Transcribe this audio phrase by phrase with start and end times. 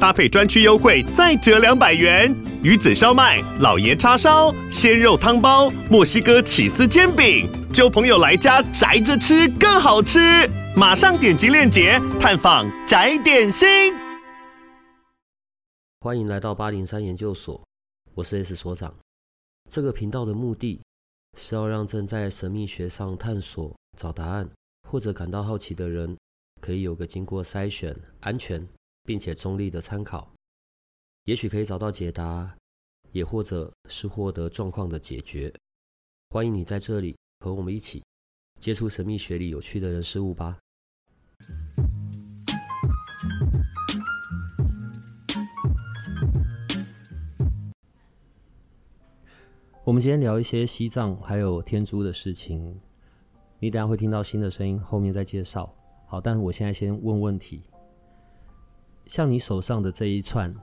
[0.00, 2.34] 搭配专区优惠再折两百元。
[2.62, 10.18] 鱼子烧麦、老爷叉烧、鲜肉汤包、墨西哥起司煎饼，揪朋友来家宅着吃更好吃。
[10.76, 13.94] 马上点击链接探访宅点心。
[16.00, 17.60] 欢迎来到八零三研究所，
[18.14, 18.94] 我是 S 所长。
[19.70, 20.80] 这个频道的目的
[21.36, 24.48] 是要让正在神秘学上探索、找答案
[24.88, 26.16] 或者感到好奇的人，
[26.60, 28.64] 可以有个经过筛选、安全
[29.06, 30.30] 并且中立的参考。
[31.24, 32.54] 也许可以找到解答，
[33.12, 35.52] 也或者是获得状况的解决。
[36.30, 38.02] 欢迎你在这里和我们一起
[38.60, 40.58] 接触神秘学里有趣的人事物吧。
[49.84, 52.80] 我们今天聊一些西藏还有天珠的事情。
[53.60, 55.72] 你等下会听到新的声音，后面再介绍。
[56.06, 57.62] 好，但是我现在先问问题。
[59.06, 60.54] 像你手上的这一串。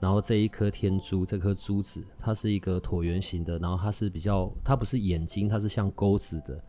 [0.00, 6.60] 然后这一颗天珠，这颗珠子，它是一个椭圆形的，然后它是比较，它不是眼睛，它是像钩子的，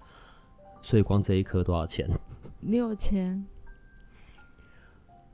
[0.83, 2.07] 所以光这一颗多少钱？
[2.59, 3.43] 六千。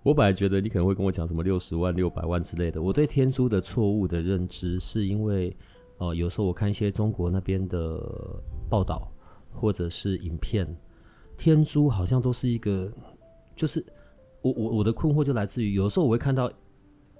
[0.01, 2.81] 我本来觉得你可能会跟我讲什么六十万、六百万之类的。
[2.81, 5.53] 我对天珠的错误的认知，是因为，
[5.97, 8.01] 呃，有时候我看一些中国那边的
[8.69, 9.11] 报道
[9.51, 10.65] 或者是影片，
[11.37, 12.89] 天珠好像都是一个，
[13.57, 13.85] 就是
[14.41, 16.51] 我我我的困惑就来自于，有时候我会看到。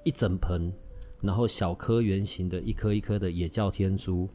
[0.06, 0.72] 一整盆，
[1.20, 4.30] 然后小颗圆形的一颗一颗的也叫天珠，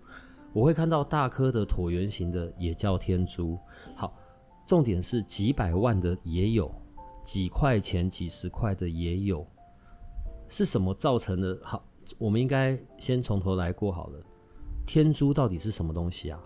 [0.53, 3.59] 我会看到大颗的椭圆形的也叫天珠。
[3.97, 4.15] 好，
[4.67, 6.71] 重点是几百万的也有，
[7.25, 9.45] 几块钱、几十块的也有，
[10.47, 11.59] 是什么造成的？
[11.62, 11.83] 好，
[12.19, 14.23] 我们应该先从头来过好了。
[14.87, 16.39] 天珠到底是什么东西啊？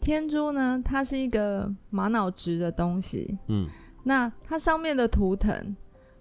[0.00, 3.38] 天珠呢，它是一个玛瑙质的东西。
[3.48, 3.68] 嗯，
[4.04, 5.74] 那它上面的图腾。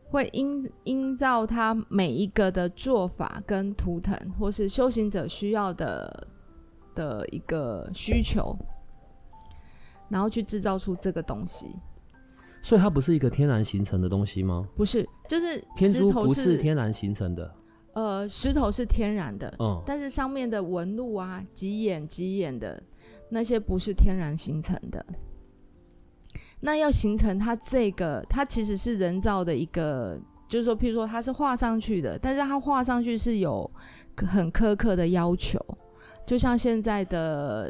[0.09, 6.27] 会因因照它每一个的做法跟图腾，或是修行者需要的
[6.93, 8.55] 的一个需求，
[10.09, 11.79] 然后去制造出这个东西。
[12.61, 14.69] 所以它不是一个天然形成的东西吗？
[14.75, 17.51] 不是，就是天珠不是天然形成的。
[17.93, 22.79] 呃，石头是天然的，嗯，但是上面的纹路啊，几眼几眼的
[23.29, 25.03] 那些不是天然形成的。
[26.65, 33.69] 那要形成它这个，它其实是人造的一个，就是说，譬如说它是画上去的，但是它画上去是有
[34.15, 35.59] 很苛刻的要求，
[36.25, 37.69] 就像现在的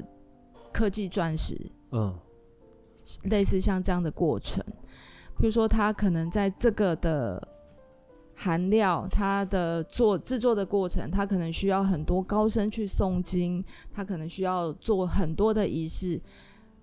[0.71, 1.59] 科技钻石，
[1.91, 2.13] 嗯，
[3.23, 4.63] 类似像这样的过程，
[5.37, 7.41] 譬如说它可能在这个的
[8.35, 16.21] 含料，它的做制作的过程，它可能需要很多高僧去诵经，它可能需要做很多的仪式。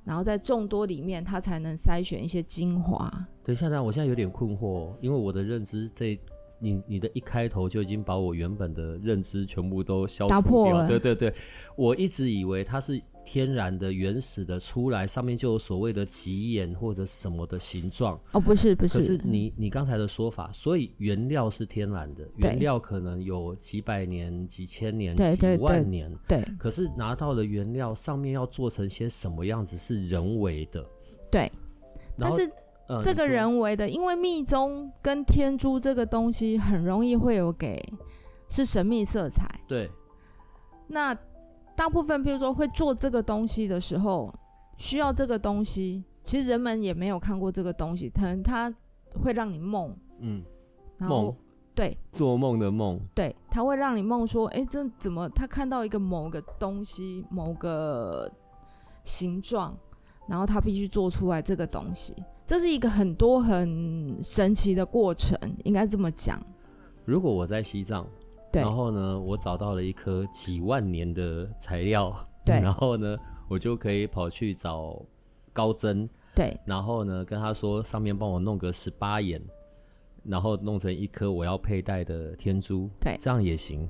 [0.04, 3.08] 然后在众多里面，他才能筛选一些精华。
[3.44, 6.18] 等一下，呢，我现在有点困惑，因为我的认知，这
[6.58, 10.40] 你你的一开头就已经把我原本的认知全部都消除掉。
[10.40, 10.86] 打破了。
[10.86, 11.34] 对对对，
[11.76, 13.00] 我一直以为它是。
[13.32, 18.20] 天然的、原始的出来，上面就有所谓的极眼或者什么的形状。
[18.32, 18.98] 哦，不是，不是。
[18.98, 26.12] 可是你你刚才的说法，所以原料是天然的，原料可能有几百年、几千年、几万年。
[26.26, 26.44] 对。
[26.58, 30.84] 可是拿到的原料上面要做成些什么样子是人为的。
[31.30, 31.48] 对。
[32.18, 32.50] 但是、
[32.88, 37.80] 呃、这个人为的，因为密宗跟天珠这个东西很容易会有给
[38.48, 39.48] 是神秘色彩。
[39.68, 39.88] 对。
[40.88, 41.16] 那。
[41.80, 44.30] 大部分，比如说会做这个东西的时候，
[44.76, 48.70] 需要这个东西，其实人们也没有看过这个东西，可能它
[49.24, 50.44] 会让你梦，嗯，
[50.98, 51.36] 然后梦，
[51.74, 55.26] 对，做梦的梦，对，它会让你梦说，哎，这怎么？
[55.30, 58.30] 他看到一个某个东西，某个
[59.04, 59.74] 形状，
[60.28, 62.14] 然后他必须做出来这个东西，
[62.46, 65.34] 这是一个很多很神奇的过程，
[65.64, 66.38] 应该这么讲。
[67.06, 68.06] 如果我在西藏。
[68.52, 72.14] 对，然后呢，我找到了一颗几万年的材料，
[72.44, 73.16] 对， 然后呢，
[73.48, 75.00] 我就可以跑去找
[75.52, 79.40] 高真，对，然后呢，跟他说上面帮我弄个十八眼，
[80.24, 83.88] 然后弄成一颗我要佩戴的天珠，对，这样也行。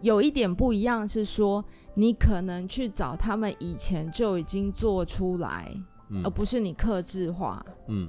[0.00, 1.64] 有一点不一样是说，
[1.94, 5.70] 你可能去找他们以前就已经做出来，
[6.08, 8.08] 嗯，而不是你刻制化，嗯，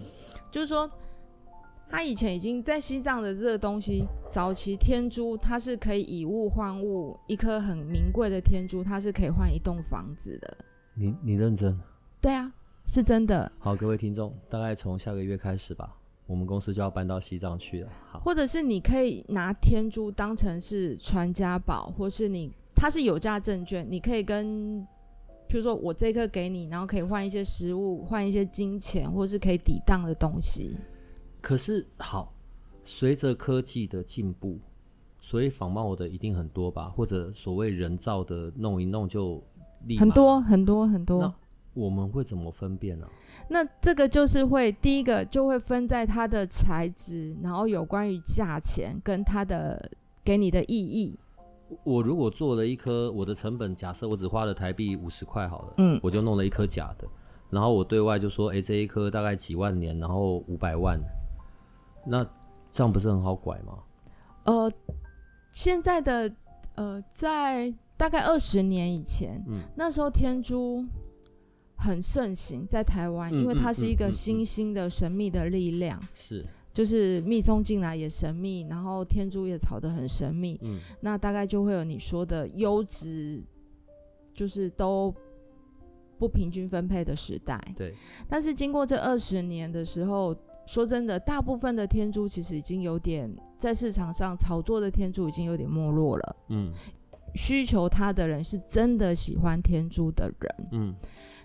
[0.52, 0.90] 就是说。
[1.90, 10.58] 他以前已经在西藏的这个东西，早期天珠它是可以以物换物，一颗很名贵的天珠，它是可以换一栋房子的。
[10.94, 11.78] 你你认真？
[12.22, 12.52] 对啊，
[12.86, 13.52] 是真的。
[13.58, 15.96] 好，各位听众，大概从下个月开始吧，
[16.28, 17.90] 我们公司就要搬到西藏去了。
[18.12, 24.86] 好，或者是你可以拿天珠当成是传家宝，或是你它是有价证券，你可以跟，
[25.48, 30.78] 比如说我这颗给你，然后可以换一些食物，换一些金钱，或是可以抵当的东西。
[31.50, 32.32] 可是好，
[32.86, 34.60] 随着科技的进步。
[35.20, 39.44] 所以仿冒的一定很多吧，或者所谓人造的弄一弄就
[39.86, 41.22] 立马很多很多很多。
[41.22, 41.34] 那
[41.74, 43.12] 我们会怎么分辨呢、啊？
[43.50, 49.92] 那这个就是会第一个就会分在它的材质，然后有关于价钱跟它的
[50.24, 51.18] 给你的意义。
[51.84, 57.08] 我如果做了一颗，我的成本假设我只花了台币五十块好了，嗯，我就弄了一颗假的，
[57.50, 60.98] 然后我对外就说，哎、欸，这一颗大概几万年，然后五百万，
[62.06, 62.24] 那
[62.72, 63.80] 这样不是很好拐吗？
[64.44, 64.72] 呃。
[65.52, 66.32] 现在的
[66.76, 70.86] 呃，在大概二十年以前，嗯，那时候天珠
[71.76, 83.44] 很盛行在台湾，嗯，因为它是一个新兴的神秘的力量，是，就是密宗进来也神秘，然后天珠也炒得很神秘，嗯，那大概就会有你说的优质，
[84.36, 85.12] 就是都
[86.20, 87.96] 不平均分配的时代，对，
[88.30, 90.34] 但是经过这二十年的时候。
[90.70, 93.28] 说真的，大部分的天珠其实已经有点
[93.58, 96.36] 在市场上炒作的天珠已经有点没落了。
[96.50, 96.72] 嗯，
[97.34, 100.68] 需求它的人是真的喜欢天珠的人。
[100.74, 100.96] 嗯，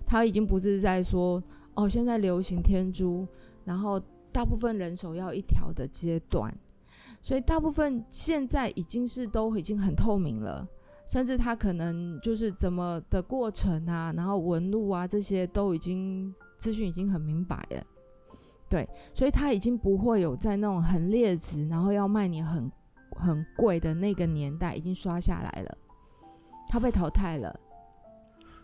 [0.07, 1.43] 他已经不是在说
[1.73, 3.27] 哦，现在流行天珠，
[3.65, 3.99] 然后
[4.31, 6.55] 大部分人手要一条的阶段，
[7.23, 10.69] 所以大部分现在已经是都已经很透明了，
[11.07, 17.83] 甚至他可能就是怎么的过程啊，然后纹路啊这些都已经资讯已经很明白了。
[18.75, 22.69] 对，所以他已经不会有在那种很劣质，然后要卖你很
[23.11, 25.79] 很贵的那个年代已经刷下来了，
[26.67, 27.57] 他被淘汰了。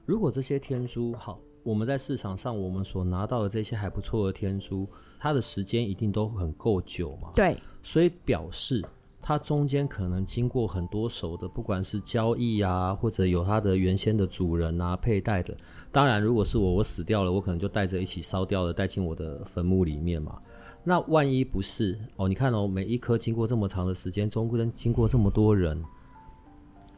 [0.04, 4.84] 如果这些天珠好，我们在市场上我们所拿到的这些还不错的天珠，
[5.20, 7.30] 它的时间一定都很够久嘛？
[7.36, 8.84] 对，所以表示。
[9.22, 15.54] 它中间可能经过很多手的，不管是交易啊，或者有它的原先的主人啊佩戴的。
[15.92, 20.38] 当然，如果是我，我死掉了，我可能就带着一起烧掉了，带进我的坟墓里面嘛。
[20.84, 22.28] 那万一不是哦？
[22.28, 25.82] 你看哦，每一颗经过这么长的时间，中间经过这么多人，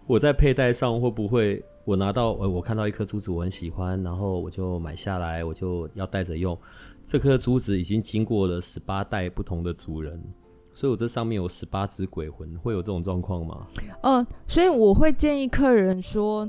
[0.07, 1.65] 我在佩戴上会不会？
[1.85, 6.57] 我拿到，我看到一颗珠子我很喜欢，然后我就买下来，我就要带着用。
[7.05, 10.23] 这颗珠子已经经过了十八代不同的主人。
[10.71, 13.67] 所以我这上面有十八只鬼魂，会有这种状况吗？
[14.03, 16.49] 呃，所以我会建议客人说，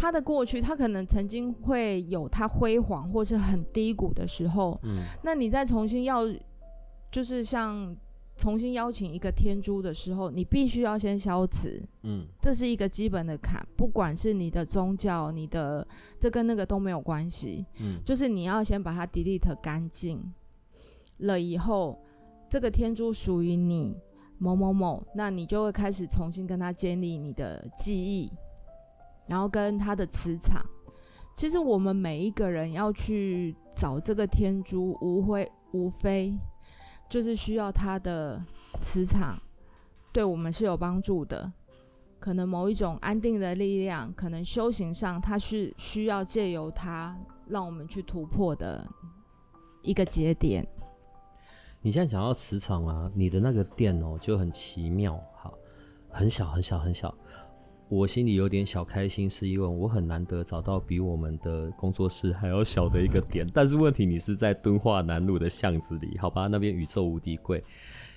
[0.00, 4.80] 他的过去，他可能曾经会有他辉煌或是很低谷的时候。
[4.84, 6.22] 嗯，那你再重新要，
[7.10, 7.94] 就是像
[8.38, 11.82] 重新邀请一个天珠的时候，你必须要先消磁。
[12.04, 15.86] 嗯，这是一个基本的坎，不管是你的宗教，你的
[16.18, 17.66] 这跟那个都没有关系。
[17.78, 20.32] 嗯，就是你要先把它 delete 干净
[21.18, 21.98] 了以后。
[22.52, 23.96] 这个天珠属于你
[24.38, 28.28] 某某某，那你就会开始重新跟他建立你的记忆，
[29.30, 30.60] 然后跟他的磁场。
[31.36, 36.36] 其实我们每一个人要去找这个天珠，无非无非
[37.08, 38.44] 就是需要他的
[38.80, 39.38] 磁场，
[40.12, 41.50] 对我们是有帮助的。
[42.18, 47.16] 可能某一种安定的力量，可能修行上它是需要借由它
[47.46, 48.86] 让我们去突破的
[49.80, 50.66] 一个节点。
[51.80, 55.54] 你现在讲到磁场啊，你的那个电哦就很奇妙，好，
[56.10, 57.14] 很小很小很小，
[57.90, 67.64] 我心里有点小开心，是因为我很难得找到比我们的工作室还要小的一个点，但是问题你是在敦化南路的巷子里，好吧，那边宇宙无敌贵，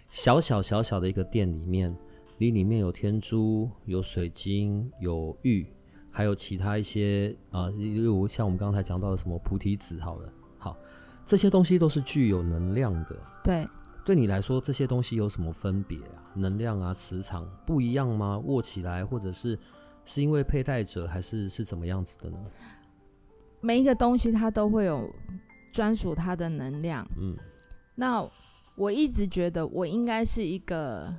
[0.10, 1.92] 小小小小的一个店里面，
[2.38, 5.66] 里里面有天珠、有水晶、有玉，
[6.12, 10.78] 还有其他一些啊，例如像我们刚才讲到的什么菩提子，好了，好。
[11.26, 13.18] 这些东西都是具有能量的。
[13.44, 13.66] 对，
[14.06, 16.23] 对你来说，这些东西有什么分别啊？
[16.36, 18.38] 能量啊，磁场不一样吗？
[18.46, 19.58] 握起来，或者是
[20.06, 22.38] 是因为佩戴者，还是是怎么样子的呢？
[23.62, 25.10] 每一个东西它都会有
[25.72, 27.08] 专属它的能量。
[27.20, 27.38] 嗯，
[27.96, 28.28] 那
[28.76, 31.14] 我一直觉得我应该是一个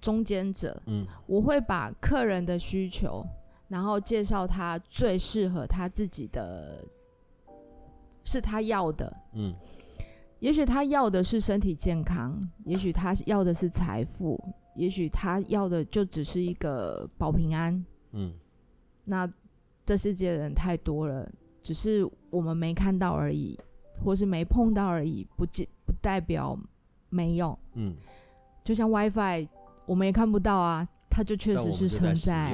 [0.00, 0.80] 中间者。
[0.86, 3.26] 嗯，我会把客人的需求，
[3.68, 6.84] 然后介绍他最适合他自己的。
[8.28, 9.54] 是他要的，嗯，
[10.40, 14.38] 也许他要的是身体健康，也许他要的是财富，
[14.74, 18.34] 也许他要的就只是一个保平安，嗯，
[19.04, 19.30] 那
[19.84, 21.28] 这世界的人太多了，
[21.62, 23.58] 只是我们没看到而已，
[24.04, 25.46] 或是没碰到而已，不
[25.86, 26.58] 不代表
[27.08, 27.96] 没有，嗯，
[28.62, 29.48] 就像 WiFi，
[29.86, 32.52] 我们也看不到啊，它就确实是存在，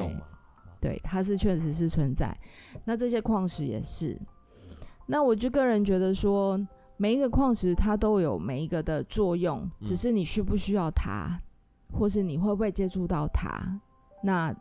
[0.81, 2.37] 对，它是确实是存在，
[2.85, 4.17] 那这些矿石也是。
[5.07, 6.61] 那我就个人觉得说，
[7.03, 11.37] 每一个矿石它都有每一个的作用，嗯、只是你需不需要它，
[11.93, 13.51] 或是你会不会接触到它。
[14.23, 14.55] 那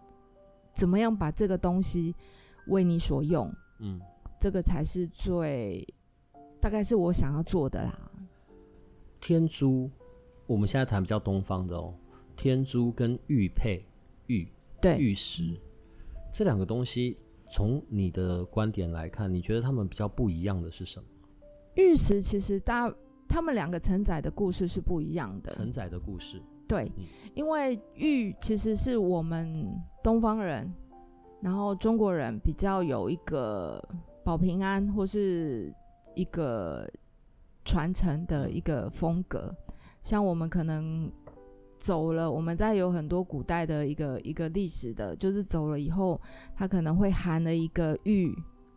[0.74, 2.16] 怎么样把这个东西
[2.66, 3.54] 为你所用？
[3.82, 4.02] 嗯，
[4.40, 5.88] 这个才是最
[6.60, 8.12] 大概是我想要做的啦。
[9.20, 9.88] 天珠，
[10.48, 11.94] 我们现在谈比较东方的哦。
[12.36, 13.86] 天珠跟玉佩、
[14.26, 15.56] 玉对玉石
[16.34, 17.20] 这两个东西，
[17.52, 21.06] 从你的观点来看，你觉得它们比较不一样的是什么？
[21.76, 22.94] 玉石其实大，
[23.28, 25.52] 他们两个承载的故事是不一样的。
[25.52, 30.72] 承载的故事，对，嗯、因为玉其实是我们东方人，
[31.42, 33.84] 然后中国人比较有一个
[34.24, 35.74] 保平安或是
[36.16, 36.90] 一个
[37.64, 39.56] 传承的一个风格，
[40.02, 41.12] 像我们可能。
[41.84, 46.22] 走了，我们在有很多古代的一个一个历史的，就是走了以后，
[46.56, 48.32] 它可能会含了一个玉，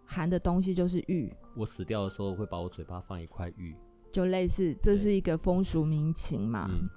[0.04, 1.32] 含的东西就是玉。
[1.56, 3.76] 我死掉的时候会把我嘴巴放一块玉，
[4.12, 6.68] 就类似，这是一个风俗民情嘛。
[6.70, 6.88] 嗯、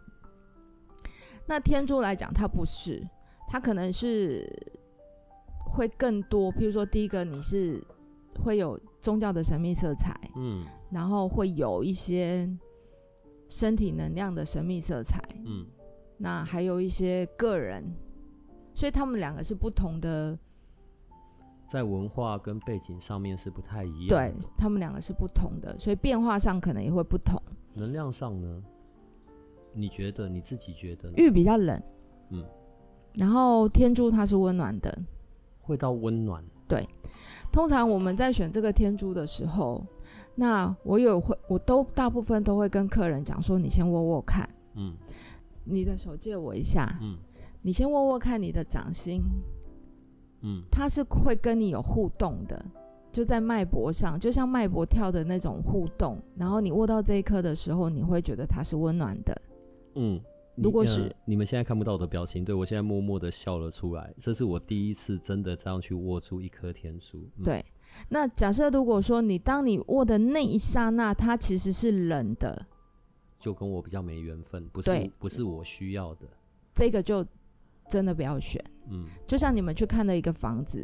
[1.46, 3.08] 那天珠来讲，它不是，
[3.48, 4.48] 它可能是
[5.66, 7.82] 会更多，譬如说，第一个你是
[8.44, 12.50] 会有宗教的神秘色彩，嗯，然后会有一些
[13.50, 15.66] 身体能量的神秘色彩，嗯。
[16.20, 17.96] 那还有一些个人，
[18.74, 20.36] 所以他们两个是不同的，
[21.67, 24.07] 在文化跟背景上面是不太一样。
[24.07, 27.39] 对，他们两个是不同的，所以变化上可能也会不同。
[27.74, 28.63] 能量上呢？
[29.74, 31.12] 你觉得你自己觉得？
[31.17, 31.79] 玉比较冷，
[32.29, 32.43] 嗯，
[33.13, 34.97] 然后天珠它是温暖的，
[35.62, 36.43] 会到温暖。
[36.67, 36.88] 对，
[37.51, 39.86] 通常我们在选这个天珠的时候，
[40.36, 44.95] 那我有会，我都大部分都会跟客人讲说，你先握握看，嗯。
[45.69, 47.17] 你的手借我一下，嗯，
[47.62, 49.21] 你先握握看你的掌心，
[50.41, 52.63] 嗯，它是会跟你有互动的，
[53.12, 56.22] 就在脉搏上，就像脉搏跳的那种互动。
[56.36, 59.41] 然后你握到这一颗的时候，你会觉得它是温暖的，
[59.96, 60.22] 嗯。
[60.60, 64.12] 如果是你，呃，你们现在看不到我的表情，对，我现在默默的笑了出来。
[64.17, 67.29] 这是我第一次真的这样去握住一颗天书。
[67.38, 67.63] 嗯，对，
[68.10, 72.65] 那假设如果说你当你握的那一刹那，它其实是冷的。
[73.38, 76.25] 就跟我比较没缘分，不是不是我需要的，
[76.74, 77.24] 这个就
[77.89, 78.63] 真的不要选。
[78.89, 80.79] 嗯，就像你们去看了一个房子，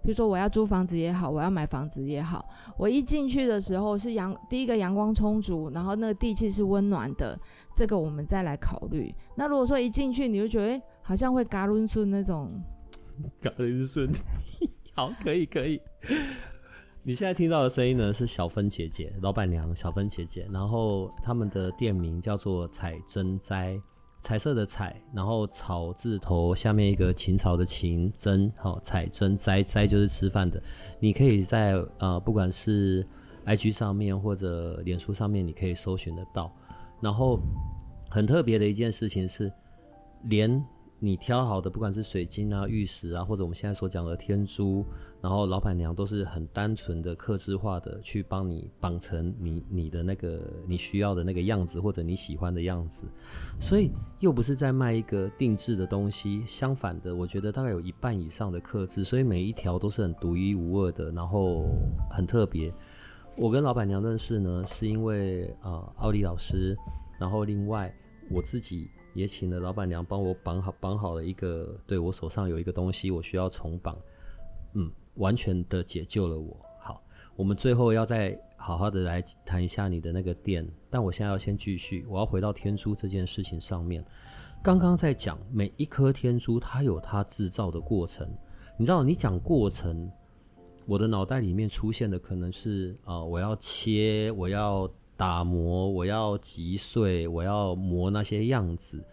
[0.00, 2.48] 比如说我要租房子也好，我要买房子也好，
[2.78, 7.36] 我一进去的时候是阳第一个阳光充足，然后那个地气是温暖的，
[7.76, 9.12] 这个我们再来考虑。
[9.34, 12.48] 那如果说一进去你就觉得、欸、好像会嘎伦顺那种，
[13.42, 14.08] 嘎伦顺，
[14.94, 15.80] 好，可以可以。
[17.02, 23.80] 你现在听到的声音呢，是小芬姐姐，老板娘小芬姐姐，然后他们的店名叫做采真斋，
[24.20, 30.62] 彩色的彩，然后草字头下面一个秦朝的秦真，好，彩真斋，斋就是吃饭的。
[30.98, 33.06] 你可以在呃，不管是
[33.46, 36.52] IG 上面或者脸书上面，你可以搜寻得到。
[37.00, 37.38] 然后
[38.10, 39.50] 很特别的一件事情是，
[40.24, 40.62] 连
[40.98, 44.84] 你挑好的，不管是水晶啊、玉石啊，或者我们现在所讲的天珠。
[45.20, 53.04] 然后老板娘都是很单纯的、克制化的去帮你绑成你你的那个你需要的那个样子，或者你喜欢的样子，
[53.58, 56.44] 所以又不是在卖一个定制的东西。
[56.46, 61.64] 相反的，我觉得大概有一半以上的克制，所以每一条都是很独一无二的，然后
[62.08, 62.72] 很特别。
[63.36, 66.76] 我跟老板娘认识呢，是因为、呃、奥利老师，
[67.18, 67.92] 然后另外
[68.30, 73.98] 我自己也请了老板娘帮我绑好绑好了一个，对，我手上有一个东西，我需要重绑，
[74.74, 74.88] 嗯。
[75.18, 76.56] 完全的解救了我。
[76.80, 77.00] 好，
[77.36, 84.04] 我们最后要再好好的来谈一下你的那个店，但我现在要先继续，我要回到天珠这件事情上面。
[84.62, 88.28] 刚刚在讲每一颗天珠，它有它制造的过程。
[88.76, 90.10] 你知道，你讲过程，
[90.86, 99.04] 我的脑袋里面出现的可能是啊、呃，我要切，我要打磨，我要击碎，我要磨那些样子。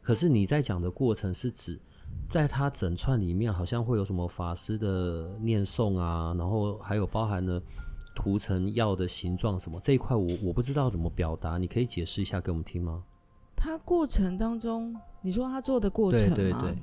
[0.00, 1.78] 可是你在讲的过程是指。
[2.28, 7.60] 在它整串里面，好像会有什么法师的念诵啊，然后还有包含了
[8.14, 13.04] 涂成药的形状什么这一块，我我不知道怎么表达，你可以解释一下给我们听吗？
[13.54, 16.36] 它过程当中，你说他做的过程吗？
[16.36, 16.76] 对对对，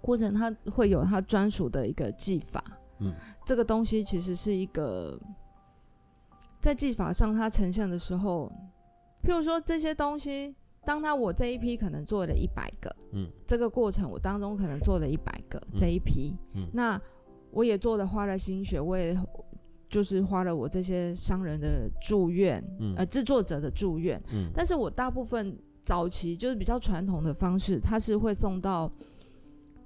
[0.00, 2.62] 过程它会有它专属的一个技法，
[2.98, 3.14] 嗯，
[3.46, 5.18] 这个东西其实是一个
[6.60, 8.52] 在技法上它呈现的时候，
[9.22, 10.54] 譬如说这些东西。
[10.84, 17.00] 当他我这一批可能做了一百个，嗯，这个过程我当中可能做了一百个、嗯、这一批，嗯，那
[17.50, 19.18] 我也做了花了心血，我也
[19.88, 28.90] 就是花了我这些商人的祝愿，嗯，呃，制作者的祝愿，嗯，但是我大部分早期就是比较传统的方式，他是会送到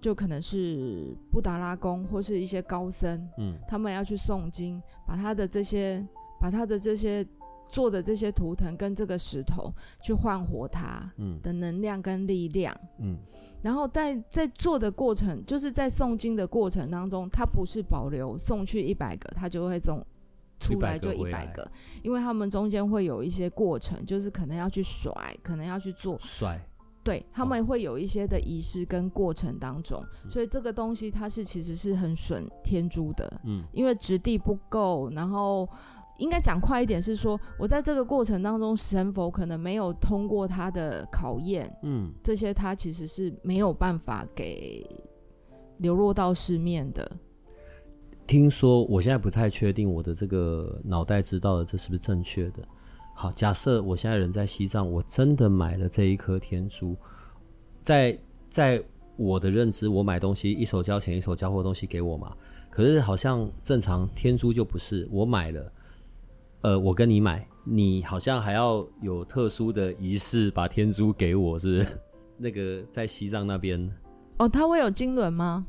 [0.00, 6.04] 就可能是布达拉宫或是一些高僧，嗯，他们要去诵经，把他的这些，
[6.40, 7.24] 把他的这些
[7.72, 13.16] 做的这些图腾跟这个石头去焕活它，嗯，的能量跟力量，嗯，
[13.62, 20.04] 然后在在做的过程，就是在诵经的过程当中，它不是保留送去一百个，它就会送。
[20.60, 21.68] 出来就一百个，
[22.04, 25.12] 因为他们中间会有一些过程，就是可能要去甩，
[25.42, 26.56] 可能要去做甩，
[27.02, 35.68] 对，他们会有一些的仪式跟过程当中，嗯、所以这个东西它是其实是很损天珠的，嗯，因为质地不够，然后
[36.18, 44.86] 应该讲快一点是说，我在这个过程当中，神佛可能没有通过他的考验，嗯，这些他其实是没有办法给
[45.78, 47.10] 流落到市面的。
[48.26, 52.62] 听说我现在不太确定我的这个脑袋知道的这是不是正确的。
[53.14, 56.96] 好，假设我现在人在西藏，我真的买了这一颗天珠，
[57.82, 58.16] 在
[58.48, 58.82] 在
[59.16, 62.34] 我的认知，我买东西一手交钱一手交货东西给我嘛。
[62.70, 65.70] 可是好像正常天珠就不是，我买了，
[66.62, 71.98] 呃，我跟你买，你好像还要有特殊的仪式把天珠给我，是不是？
[72.38, 73.90] 那个在西藏那边，
[74.38, 75.66] 哦，它会有经轮吗？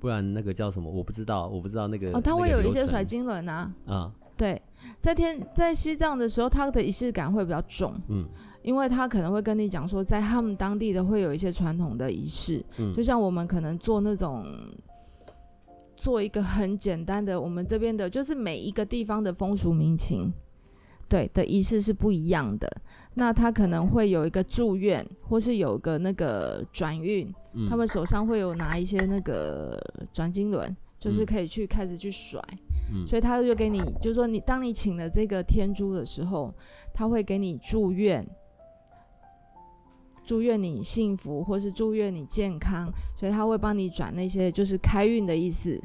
[0.00, 0.90] 不然那个叫什么？
[0.90, 3.72] 我不知道，我不知道那个哦，他会有一些甩金轮啊。
[3.86, 4.60] 啊，对，
[5.00, 7.92] 在天在西藏的时候，他的仪式感会比较重。
[8.08, 8.24] 嗯，
[8.62, 12.64] 因为他可能会跟你讲说，在他们当地的会有一些传统的仪式。
[12.78, 14.44] 嗯，就像我们可能做那种
[15.98, 20.32] 做一个很简单的，我们这边的就是每一个地方的风俗民情，
[21.08, 22.70] 对的仪式是不一样的。
[23.14, 27.28] 那他可能会有一个祝愿，或是有个那个转运。
[27.68, 29.76] 他们手上会有拿一些那个
[30.12, 32.40] 转经轮，就是可以去开始去甩，
[32.94, 36.54] 嗯、所以他就给你，就是说你当你请了这个天珠的时候，
[36.94, 38.24] 他会给你祝愿，
[40.28, 45.82] 祝愿你幸福，或是祝愿你健康，所以他会帮你转那些就是开运的意思。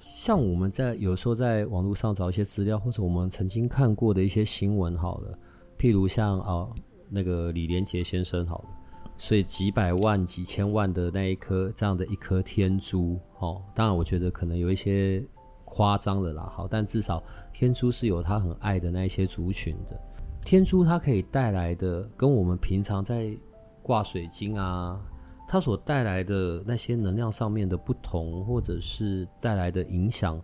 [0.00, 5.38] 像我们在有时候在网络上找一些资料，或者我们曾经看过的一些新闻，好了，
[5.78, 6.74] 譬如像哦
[7.08, 8.68] 那个李连杰先生，好了。
[9.16, 15.24] 所以几百万、几千万的那一颗这样的一颗天珠，哦，当然我觉得可能有一些
[15.64, 17.22] 夸张了啦，好，但至少
[17.52, 20.09] 天珠是有他很爱的那一些族群的。
[20.44, 23.36] 天珠它可以带来的，跟我们平常在
[23.82, 25.00] 挂水晶啊，
[25.48, 30.40] 它所带来的那些能量上面的不同，或者是带来的影响，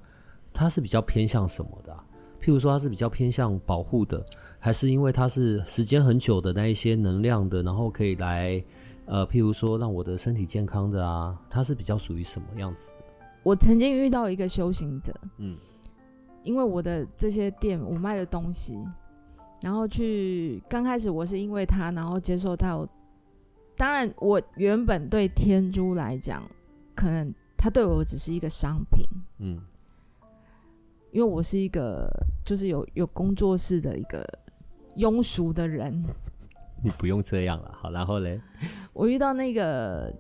[0.53, 2.05] 它是比较偏向什么的啊？
[2.41, 4.25] 譬如说，它是比较偏向保护的，
[4.59, 8.63] 还是因为它是时间很久的那一些能量的，然后可以来，
[9.07, 13.05] 呃，譬如说让我的身体健康的啊，它是比较属于什么样子的？
[13.43, 15.57] 我曾经遇到一个修行者，嗯，
[16.45, 18.79] 因为我的这些店我卖的东西，
[19.63, 22.87] 然后去刚开始我是因为他，然后接受到，
[23.77, 26.43] 当然我原本对天珠来讲，
[26.95, 29.05] 可能他对我只是一个商品，
[29.39, 29.61] 嗯。
[31.13, 32.11] 因为我是一个
[32.45, 34.23] 就是有有工作室的一个
[34.99, 36.05] 庸俗的人，
[36.85, 37.73] 你不用这样了。
[37.73, 38.39] 好，然后嘞，
[38.93, 40.13] 我遇到那个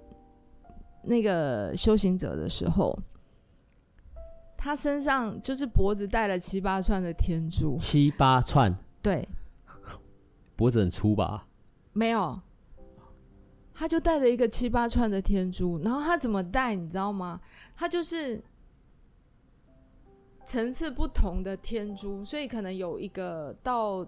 [1.03, 2.99] 那个修行者的时候，
[4.57, 8.75] 他身上就是脖子戴了七八串的天珠，七八串，
[9.07, 9.29] 对，
[10.57, 11.47] 脖子很粗吧？
[11.93, 12.41] 没有，
[13.73, 17.41] 他就带着一个七八串的天珠，然后他怎么戴，你知道吗？
[17.77, 18.43] 他就是。
[20.49, 24.07] 层次不同的天珠，所以可能有一个到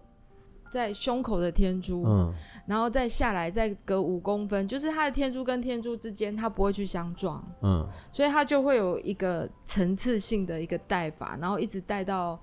[0.70, 2.32] 在胸口的天珠，嗯，
[2.64, 12.40] 然后再下来再隔五公分，就是他的天珠跟天珠之间他不会去相撞，嗯，所以他就会有一个层次性的一个戴法，然后一直戴到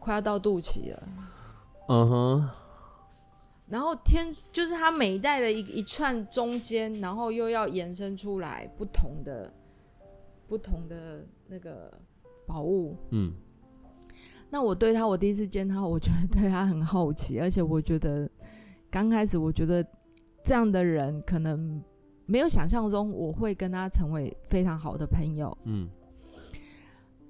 [0.00, 1.02] 快要到肚脐了，
[1.92, 2.50] 嗯哼，
[3.68, 9.52] 然后天就是它每一代的一一串中间，然后又要延伸出来不同的
[10.48, 11.92] 不同的那个。
[12.44, 13.32] 宝物，嗯，
[14.50, 18.28] 那我对他，我第一次见他，我觉得对他很好奇，而且我觉得
[18.90, 19.82] 刚开始我觉得
[20.42, 21.80] 这样的人可能
[22.26, 25.88] 没有想象中我会跟他成为非常好的朋友，嗯，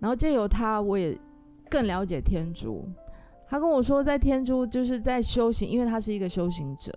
[0.00, 1.16] 然后借由他，我也
[1.68, 2.88] 更了解天珠。
[3.52, 6.90] 他跟我说，在天珠就是在修行，因为他是一个修行者，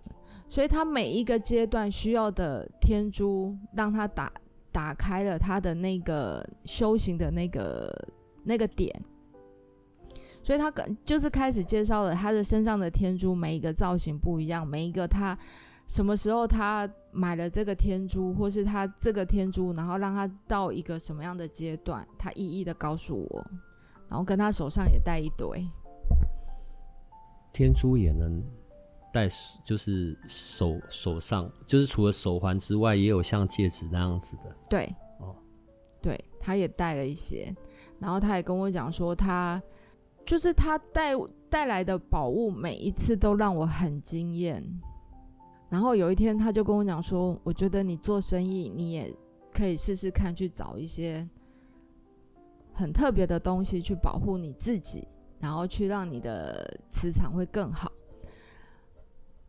[0.47, 4.31] 所以他每一个阶段需要的天珠，让他打。
[4.71, 7.89] 打开了他的那个修行的那个
[8.43, 8.93] 那个点，
[10.43, 15.37] 所以他跟就是开始介绍了他的身上的天珠，每一个造型不一样，每一个他
[15.87, 23.47] 什么时候他买了这个天珠，或是他这个天珠，然后让他到一个什么样的阶段，他一一的告诉我，
[24.09, 25.65] 然后跟他手上也带一堆
[27.55, 28.43] 天珠也能
[29.13, 29.29] 戴
[29.63, 34.53] 就是手手上，就是除了手环之外，也有像戒指那样子的。
[34.69, 35.33] 对，哦，
[36.01, 37.55] 对，他也带了一些，
[37.97, 39.57] 然后他也跟我讲说他，
[40.17, 41.13] 他就是他带
[41.49, 44.61] 带来的宝物，每一次都让我很惊艳。
[45.69, 49.15] 然后有一天，他就跟我讲说，我觉得你做生意，你也
[49.53, 51.25] 可以试试看去找一些
[52.73, 55.07] 很特别的东西去保护你自己。
[55.45, 57.91] 然后去让你的磁场会更好。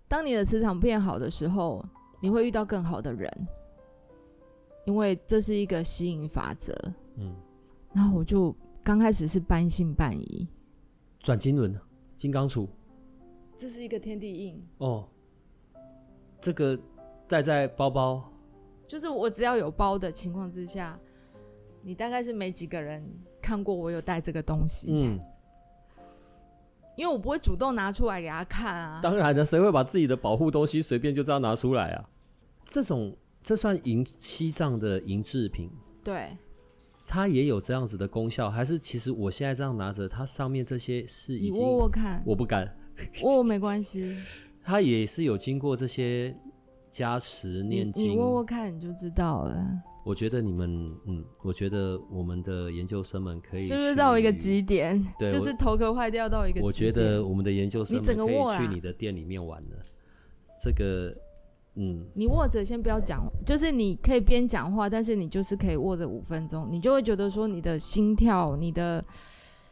[0.07, 1.83] 当你的磁场变好的时候，
[2.21, 3.49] 你会遇到更好的人，
[4.85, 6.71] 因为这是一个吸引法则。
[7.15, 7.35] 嗯，
[7.95, 8.55] 然后我就
[8.85, 10.47] 刚开始是半信半疑。
[11.19, 11.75] 转金轮，
[12.15, 12.69] 金刚杵，
[13.57, 14.63] 这是一个天地印。
[14.77, 15.09] 哦，
[16.43, 16.79] 这个
[17.27, 18.31] 带在包包，
[18.87, 21.01] 就是我只要有包的情况之下，
[21.81, 23.03] 你大概是没几个人
[23.41, 24.89] 看过我有带这个东西。
[24.91, 25.19] 嗯。
[26.97, 29.01] 因为我不会主动拿出来给他看啊。
[29.03, 32.09] 当然的，谁会把自己的保护东西随便就这样拿出来啊？
[32.65, 35.71] 这种这算银西藏的银制品？
[36.03, 36.37] 对，
[37.07, 42.77] 它也有这样子的功效，还是其实我现在这样拿着，它上面这些是已经你握握看，我不敢，
[43.23, 44.17] 握没关系。
[44.65, 46.37] 它也是有经过这些
[46.91, 49.65] 加持念经，你握握看你就知道了。
[50.07, 55.05] 我觉得你们，嗯，我觉得我们的研究生们可以，是不是到一个极点？
[55.19, 56.63] 对，就是头壳坏掉到一个。
[56.63, 59.71] 我觉得我们的研究生们可以去你的店里面玩了。
[60.63, 61.13] 这个，
[61.75, 69.05] 嗯，你握着先不要讲，就是你可以边讲话，但是你就是可以握着五分钟，你就会觉得说你的心跳，你的，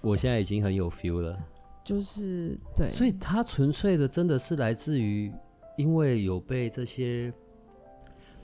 [0.01, 1.39] 我现在已经很有 feel 了。
[1.85, 5.33] 就是对，所以它纯粹的真的是来自于，
[5.77, 7.33] 因为有被这些，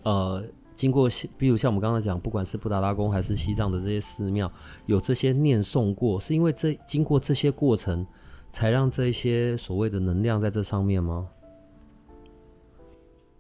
[0.05, 0.45] 呃。
[0.81, 4.51] 经过，比如像我们刚才讲，不管是布达拉宫还是西藏的这些寺庙，
[4.87, 8.07] 有这些念诵过，是因为这经过这些过程，
[8.49, 11.29] 才让这些所谓的能量在这上面吗？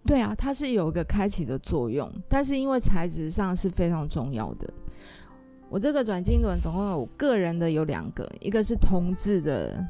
[0.04, 4.70] 对啊，它是有一个开启的作用，但是因为材质上是非常重要的。
[5.70, 9.82] 我这个转经轮总共有个人的有两个，一个是铜制的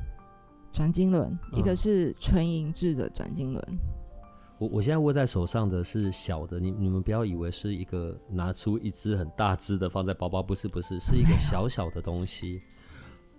[0.73, 3.65] 转经轮，一个是纯银制的转经轮。
[4.61, 12.61] 嗯我我现在握在手上的是小的，你你们不要以为是一个拿出一只很大只的放在包包，不是不是，是一个小小的东西。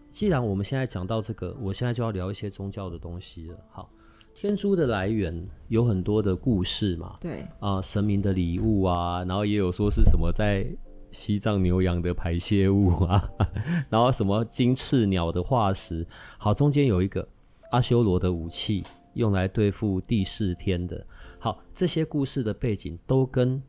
[0.10, 3.58] 既然我们现在讲到这个，我现在就要聊一些宗教的东西了。
[3.70, 3.88] 好，
[4.34, 10.66] 天珠的来源有很多的故事嘛，对啊，神明的礼物啊，然后也有说是什么在
[11.12, 13.30] 西藏牛羊的排泄物啊，
[13.90, 16.04] 然后什么金翅鸟的化石。
[16.40, 17.26] 好，中间有一个
[17.70, 18.84] 阿修罗的武器。
[19.14, 21.06] 用来对付帝释天的。
[21.40, 23.62] 好，这些故事的背景都跟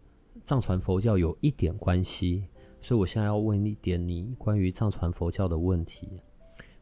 [0.45, 2.45] 藏传佛教有一点关系，
[2.81, 6.21] 所以我现在要问一点你关于藏传佛教的问题。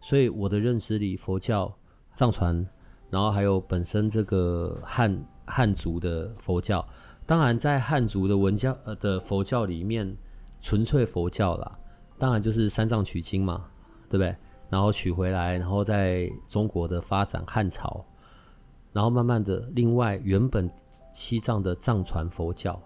[0.01, 1.73] 所以我的认知里，佛教、
[2.15, 2.67] 藏传，
[3.11, 6.87] 然后还有本身这个汉汉族的佛教，
[7.27, 10.17] 当然在汉族的文教呃的佛教里面，
[10.61, 11.79] 纯粹佛教啦，
[12.19, 13.69] 当然就是三藏取经嘛，
[14.09, 14.35] 对不对？
[14.71, 18.05] 然后取回来，然后在中国的发展汉朝。
[18.93, 20.71] 然后慢慢的，另外原本
[21.13, 22.81] 西藏的藏传佛教，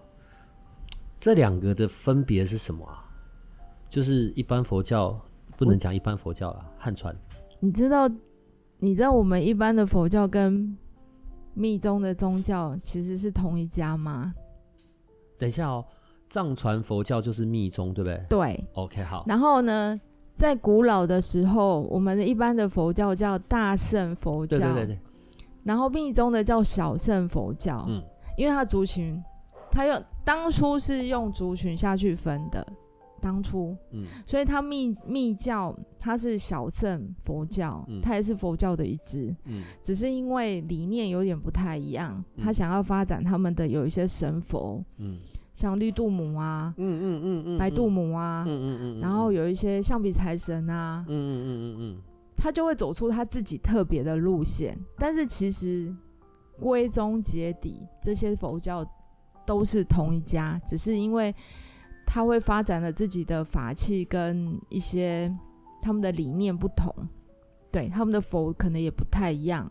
[1.18, 3.04] 这两个的分别是什么啊？
[3.88, 5.18] 就是一般佛教
[5.56, 7.14] 不能讲一般佛教了，汉传。
[7.60, 8.08] 你知道，
[8.78, 10.76] 你知道我们一般的佛教跟
[11.54, 14.34] 密宗的宗教其实是同一家吗？
[15.38, 15.84] 等一下哦，
[16.28, 18.26] 藏传佛教就是密宗，对不对？
[18.28, 18.64] 对。
[18.74, 19.24] OK，好。
[19.26, 19.98] 然后呢，
[20.34, 24.58] 在古老的时候，我们的一般的佛教叫大乘佛教。
[24.58, 24.98] 对对对对。
[25.64, 28.02] 然后密宗的叫小乘佛教，嗯，
[28.36, 29.20] 因为它族群，
[29.70, 32.66] 它用当初是用族群下去分的，
[33.20, 45.18] 当初，嗯，所以它密密教它是小乘佛教，嗯，它也是佛教的一支，嗯，只是因为理念有点不太一样，他想要发展他们的有一些神佛，嗯，
[45.54, 52.02] 像绿度母啊，嗯嗯嗯嗯，白度母啊，嗯嗯嗯，然后有一些象鼻财神啊，嗯嗯嗯嗯嗯。
[52.36, 55.94] 他就会走出他自己特别的路线，但是其实
[56.60, 58.84] 归宗结底，这些佛教
[59.46, 61.34] 都是同一家，只是因为
[62.06, 65.34] 他会发展了自己的法器跟一些
[65.80, 66.92] 他们的理念不同，
[67.72, 69.70] 对，他们的佛可能也不太一样，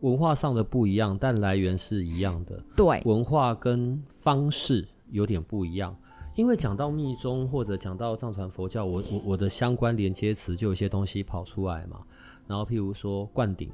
[0.00, 5.96] 文化上的不一样，但来源是一样的，对，文化跟方式有点不一样。
[6.34, 12.00] 因为讲到密宗或者讲到藏传佛教，我我我的相关连接词就有些东西跑出来嘛。
[12.46, 13.70] 然后譬如说灌顶，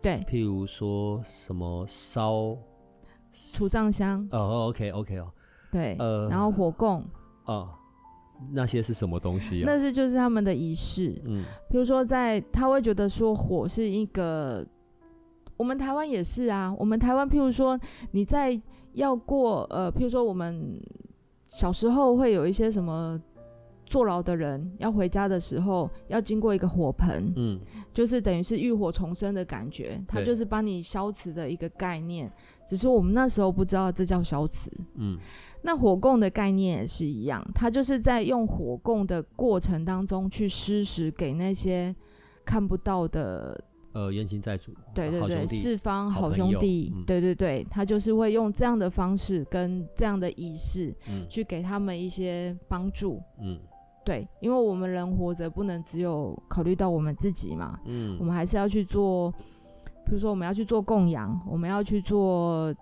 [0.00, 2.56] 对，譬如说什么烧
[3.54, 5.30] 土藏香，哦，OK OK 哦，
[5.70, 7.04] 对，呃，然后火供，
[7.44, 7.68] 哦，
[8.50, 9.64] 那些是什么东西啊？
[9.66, 14.66] 那是就是他们的仪式，嗯，比如说在他会觉得说火是一个。
[15.58, 16.74] 我们台湾也是啊。
[16.76, 17.78] 我们台湾，譬如说
[18.10, 18.60] 你在
[18.94, 20.80] 要过呃，譬如说我们
[21.52, 23.20] 小时候会有一些什么。
[23.84, 27.60] 坐牢的人要回家的时候，要经过一个火盆，嗯，
[27.92, 32.32] 就是等于是浴火重生的感觉，它就是帮你消磁的一个概念。
[32.66, 35.18] 只是我们那时候不知道这叫消磁，嗯，
[35.60, 41.94] 那火供的概念也是一样，它就是在用火供的过程当中去施食给那些
[42.46, 43.62] 看不到的
[43.92, 53.58] 呃冤亲债主，对对对，四方好兄弟，嗯、对对对，他就是会用这样的方式跟这样的仪式，嗯，去给他们一些帮助，嗯。
[54.04, 59.30] 对，因为我们人活着不能只有考虑到我们自己嘛，嗯，我们还是要去做，
[60.04, 62.74] 比如说我们要去做供养，我们要去做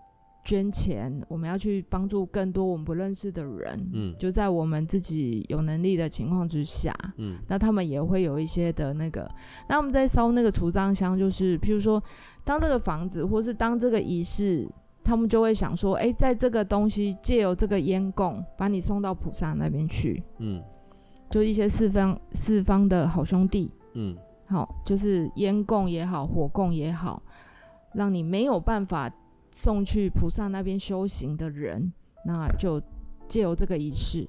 [0.45, 9.31] 捐钱，我们要去帮助更多我们不认识的人，嗯，就在我们自己有能力的情况之下，嗯，那他们也会有一些的那个，
[9.69, 12.03] 那我们在烧那个除脏香，就是譬如说，
[12.45, 14.69] 当这个房子或是当这个仪式，
[15.05, 20.63] 他们就会想说，哎，在这个东西借由这个烟供，把你送到菩萨那边去，嗯。
[21.31, 24.17] 就一些四方四方的好兄弟，嗯，
[24.49, 27.23] 好，就是烟供也好，火供也好，
[27.95, 29.09] 让你没有办法
[29.63, 31.93] 送去菩萨那边修行的人，
[32.25, 32.81] 那就
[33.29, 34.27] 借由这个仪式。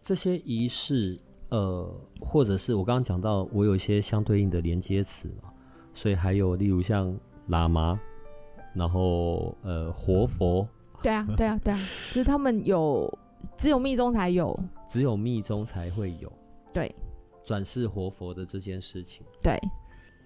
[0.00, 5.52] 这些仪式，呃，或者是我刚刚讲到，我有一些相对应的连接词嘛，
[5.92, 7.12] 所以还有例如像
[7.48, 8.00] 喇嘛，
[8.74, 10.68] 然后呃活佛，
[11.02, 13.12] 对啊，对啊，对啊，其实他们有。
[13.56, 14.54] 只有密宗才有，
[14.86, 16.30] 只有密宗才会有。
[16.74, 16.94] 对，
[17.42, 19.24] 转世活佛的这件事情。
[19.42, 19.58] 对，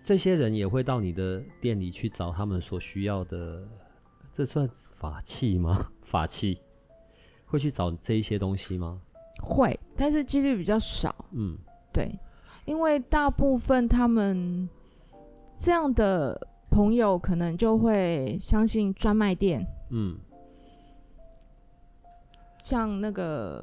[0.04, 3.66] 这些人也会到你的店里去找他们所需要的，
[4.30, 5.90] 这算法器吗？
[6.04, 6.60] 法器
[7.46, 9.00] 会去找这一些东西吗？
[9.42, 11.12] 会，但是几率比较少。
[11.32, 11.56] 嗯，
[11.90, 12.16] 对，
[12.66, 14.68] 因为大部分他们
[15.58, 16.38] 这样的
[16.70, 19.66] 朋友可能就会相信专卖店。
[19.90, 20.18] 嗯。
[22.62, 23.62] 像那个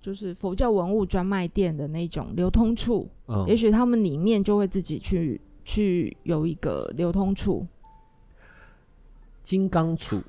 [0.00, 7.66] 就是佛教文物专卖店的那种流通处，嗯、也许他们里面就会自己去去有一个流通处。
[9.42, 10.22] 金刚杵，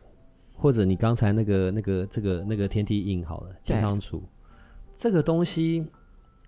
[0.53, 4.19] 或者你刚才那个那个这个那个天梯印好了，金刚杵
[4.95, 5.85] 这个东西，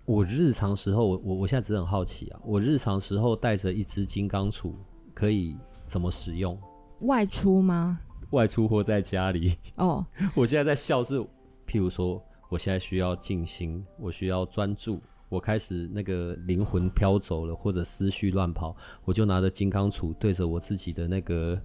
[0.04, 4.72] 我日常时候我我我现在只是很好奇啊，我日常时候带着一只金刚杵
[5.14, 5.56] 可以
[5.86, 6.58] 怎么使用？
[7.00, 8.00] 外出吗？
[8.30, 11.18] 外出或在家里哦， 我现在在笑是，
[11.66, 21.60] 譬如说，我现在需要静心，我需要专注，我开始那个灵魂飘走了，或者思绪乱跑，我就拿着金刚杵对着我自己的那个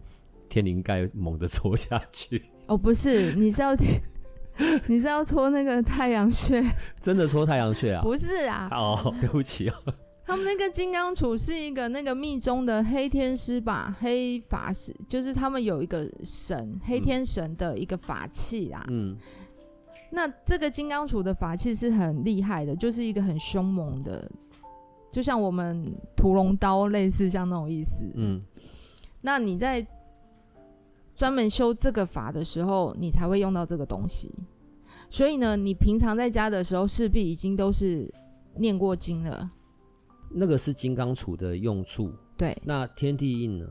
[0.50, 2.44] 天灵盖猛地戳下去。
[2.68, 3.76] 哦，不是，你是要
[4.88, 6.64] 你是要戳那个太阳穴？
[7.00, 8.02] 真的戳太阳穴啊？
[8.02, 8.68] 不是啊。
[8.72, 9.76] 哦，对不起啊。
[10.26, 18.86] 他们那个金刚杵是一个那个密宗的黑天师吧，黑法师，就是他们有一个神，黑天神的一个法器啦。
[18.90, 19.18] 嗯，
[20.12, 24.30] 那这个金刚杵的法器是很厉害的，就是一个很凶猛的，
[25.12, 28.04] 就像我们屠龙刀类似像那种意思。
[28.16, 28.42] 嗯，
[29.22, 29.86] 那你在
[31.16, 34.32] 专门修这个法的时候，你才会用到这个东西。
[35.12, 38.12] 所以呢，你平常在家的时候，势必已经都是
[38.56, 39.52] 念过经了。
[40.32, 42.56] 那个是金刚杵的用处，对。
[42.64, 43.68] 那天地印呢？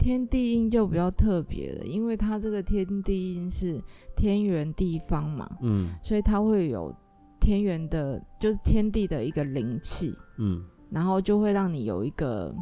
[0.00, 3.78] 天地印就比较特别了，因为它这个天地印是
[4.16, 6.90] 天圆地方嘛，嗯，所以它会有
[7.38, 12.54] 天圆的，就是天地的一个灵气，嗯，然后就会让你有一个，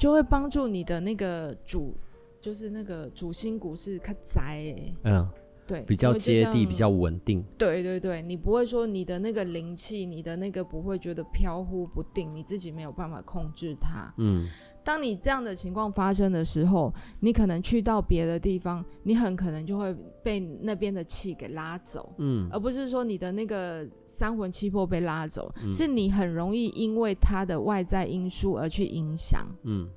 [0.00, 1.94] 就会帮助你的那个主，
[2.40, 5.28] 就是那个主心骨是较灾，嗯。
[5.64, 7.42] 对，比较接地，比较稳定。
[7.56, 14.12] 对对对，你不会说你的那个灵气，你的那个不会觉得飘忽不定，你自己没有办法控制它。
[14.18, 14.44] 嗯，
[14.84, 22.12] 当你这样的情况发生的时候，你可能去到别的地方，你很可能就会被那边的气给拉走。
[22.18, 29.46] 嗯，而不是说你的那个三魂七魄被拉走，嗯，是你很容易因为它的外在因素而去影响。
[29.62, 29.88] 嗯，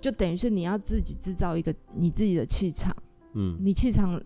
[0.00, 2.94] 就等于是你要自己制造一个你自己的气场。
[3.34, 4.20] 嗯，你气场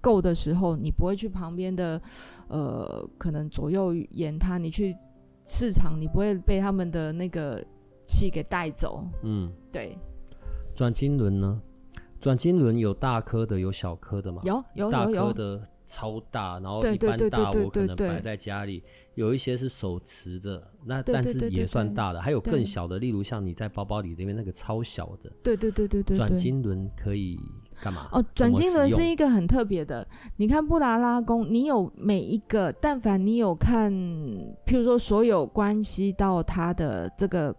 [0.00, 2.00] 够的时候，你不会去旁边的，
[2.48, 4.56] 呃，可能左右言他。
[4.56, 4.96] 你去
[5.44, 7.62] 市场，你不会被他们的那个
[8.10, 9.04] 气给带走。
[9.22, 9.96] 嗯，对。
[10.74, 11.60] 转经轮呢？
[12.20, 14.40] 转经轮有大颗的，有小颗的吗？
[14.44, 18.82] 有，有，有，大颗的超大，然后一般大我可能摆在家里。
[19.14, 22.20] 有一些是手持着，那但是也算大的。
[22.20, 25.30] 还有更小的，例如像你在包包里这边那个超小的。
[25.42, 26.16] 对对对对对。
[26.16, 27.38] 转经轮可以。
[27.82, 28.06] 干嘛？
[28.12, 30.06] 哦，转经轮是一个很特别的。
[30.36, 33.90] 你看布达拉宫，你有每一个，但凡你有看，
[34.66, 37.56] 譬如说所有关系到他的这个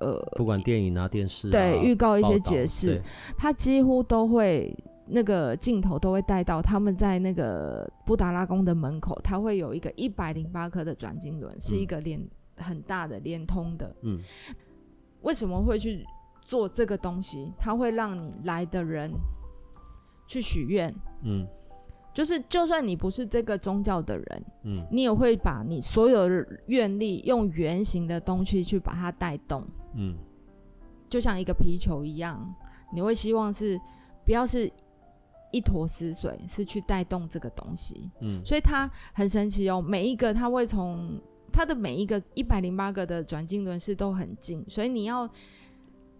[0.00, 3.00] 呃，不管电影啊、电视啊，对，预告一些解释，
[3.38, 4.74] 他几乎都会
[5.06, 12.20] 那个镜头都会带到他们在那个布达拉宫的门口，他会有一个一百零八颗的转经轮，是一个连
[12.56, 13.94] 很大的连通的。
[14.02, 14.18] 嗯，
[15.22, 16.04] 为什么会去
[16.42, 17.52] 做这个东西？
[17.58, 19.10] 它会让你来的人
[20.26, 20.94] 去许愿。
[21.24, 21.46] 嗯。
[22.12, 30.16] 就是，就算你不是这个宗教的人，嗯，你也会把你所有的愿力用圆形的东西去把它带动，嗯，
[31.08, 32.54] 就像一个皮球一样，
[32.92, 33.80] 你会希望是
[34.24, 34.70] 不要是
[35.52, 41.20] 一坨死水，是去带动这个东西，嗯，所以它很神奇哦，每一个它会从
[41.52, 45.28] 它的每一个一百零八个的转经轮是都很近，所以你要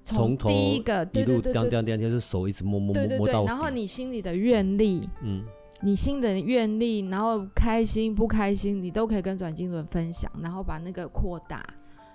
[0.03, 5.45] 从第一个对对对对，就是手一直摸摸摸摸到，然后你心里的愿力，嗯。
[5.83, 11.65] 你心的愿力，然后开心不开心，你都可以跟转经轮分享，然后把那个扩大。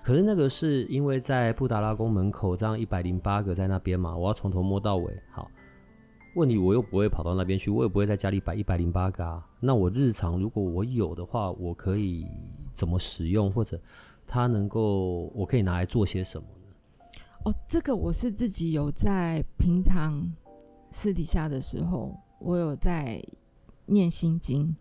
[0.05, 5.11] 可是那个是因为在布达拉宫门口这样一百零八个在那边嘛，我要从头摸到尾。
[5.31, 5.49] 好，
[6.35, 9.43] 问题我又不会跑到那边去，我也不会在家里摆一百零八个啊。
[9.59, 12.27] 那我日常如果我有的话，我可以
[12.71, 13.81] 怎么使用，或者
[14.27, 17.11] 它能够我可以拿来做些什么呢？
[17.45, 20.31] 哦，这个我是自己有在平常
[20.91, 23.19] 私底下的时候，我有在。
[23.87, 24.75] 念心经，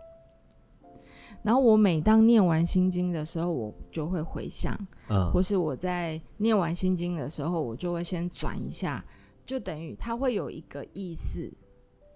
[1.45, 4.75] 然后我每当念完心经的时候，我就会回想，
[5.09, 9.05] 嗯，或是我在念完心经的时候，我就会先转一下，
[9.45, 11.53] 就等于它会有一个意思，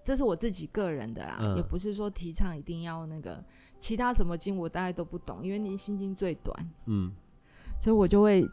[0.03, 3.43] 这是我自己个人的啦，嗯，也不是说提倡一定要那个
[3.79, 7.11] 其他什么经我大概都不懂，因为念心经最短，嗯，
[7.79, 8.43] 所以我就会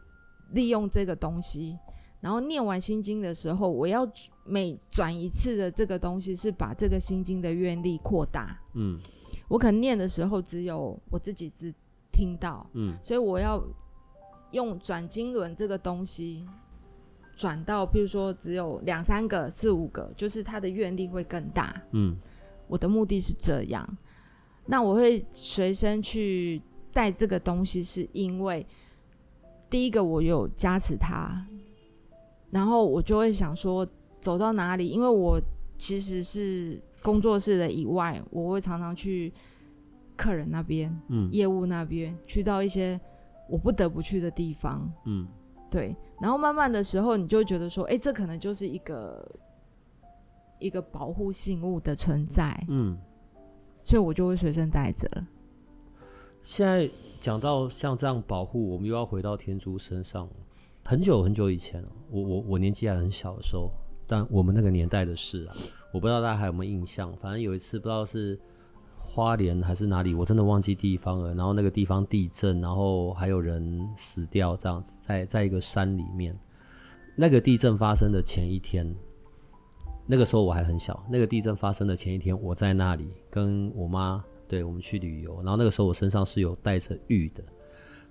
[0.51, 1.75] 利用这个东西。
[2.19, 4.07] 然后念完心经的时候，我要
[4.43, 8.59] 每转一次的这个东西是把这个心经的愿力扩大。
[8.73, 8.99] 嗯，
[9.47, 11.73] 我可能念的时候只有我自己只
[12.11, 12.65] 听到。
[12.73, 13.63] 嗯，所以我要
[14.51, 16.45] 用转经轮这个东西
[17.35, 21.81] 转到，比如说只有两三个、四五个，就是它的愿力会更大。
[21.91, 22.17] 嗯，
[22.67, 23.87] 我的目的是这样。
[24.65, 28.65] 那我会随身去带这个东西，是因为
[29.69, 31.45] 第一个我有加持它。
[32.49, 33.85] 然后我就会想说，
[34.19, 35.39] 走到哪里，因为我
[35.77, 39.31] 其实是工作室的以外，我会常常去
[40.17, 42.99] 客人那边，嗯，业务那边，去到一些
[43.47, 45.25] 我不得不去的地方，嗯，
[45.71, 45.95] 对。
[46.19, 49.25] 然后慢慢的时候，你就会觉得说，哎，这可能就是一个
[50.59, 52.99] 一个保护信物的存在，嗯，
[53.85, 55.09] 所以我就会随身带着。
[56.43, 56.89] 现在
[57.21, 60.27] 讲到像这样保护，我们又要回到天珠身上。
[60.83, 63.71] 很久很久以前，我我我年纪还很小的时候，
[64.05, 65.55] 但我们那个年代的事啊，
[65.97, 67.11] 我不知道大家还有没有印象。
[67.17, 68.39] 反正有一次不知道是
[69.01, 71.33] 花莲还是哪里，我真的忘记地方了。
[71.33, 76.37] 然后那个地方地震，然后还有人死掉，这样子在在一个山里面。
[77.15, 78.95] 那个地震发生的前一天，
[80.05, 81.03] 那个时候我还很小。
[81.09, 85.35] 那个地震发生的前一天，我在那里跟我妈，对，我们去旅游。
[85.37, 87.43] 然后那个时候我身上是有带着玉的。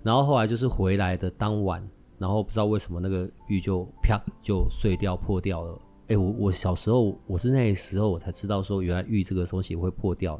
[0.03, 1.81] 然后后来就是回来的当晚。
[2.17, 5.79] 然后不知道为什么那个玉就啪就碎掉破掉了。
[6.07, 10.39] 哎，我我小时候我是那时候我才知道说原来玉这个东西会破掉。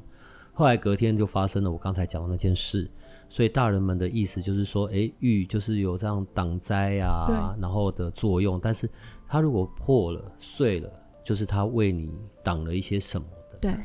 [0.54, 2.90] 后来隔天就发生了我刚才讲的那件事。
[3.30, 8.58] 所以大人们的意思就是说，哎，玉就是有这样挡灾啊，然后的作用。
[8.58, 8.90] 但是
[9.28, 10.90] 它如果破了碎了，
[11.22, 12.10] 就是它为你
[12.42, 13.58] 挡了一些什么的。
[13.60, 13.76] 对。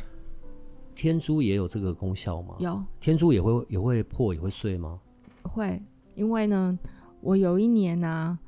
[0.95, 2.55] 天珠也有这个功效吗？
[2.61, 2.81] 有。
[3.01, 5.01] 天珠也会也会破也会碎吗？
[5.43, 5.83] 会，
[6.15, 6.79] 因为呢。
[7.21, 8.39] 我有一年呢、啊，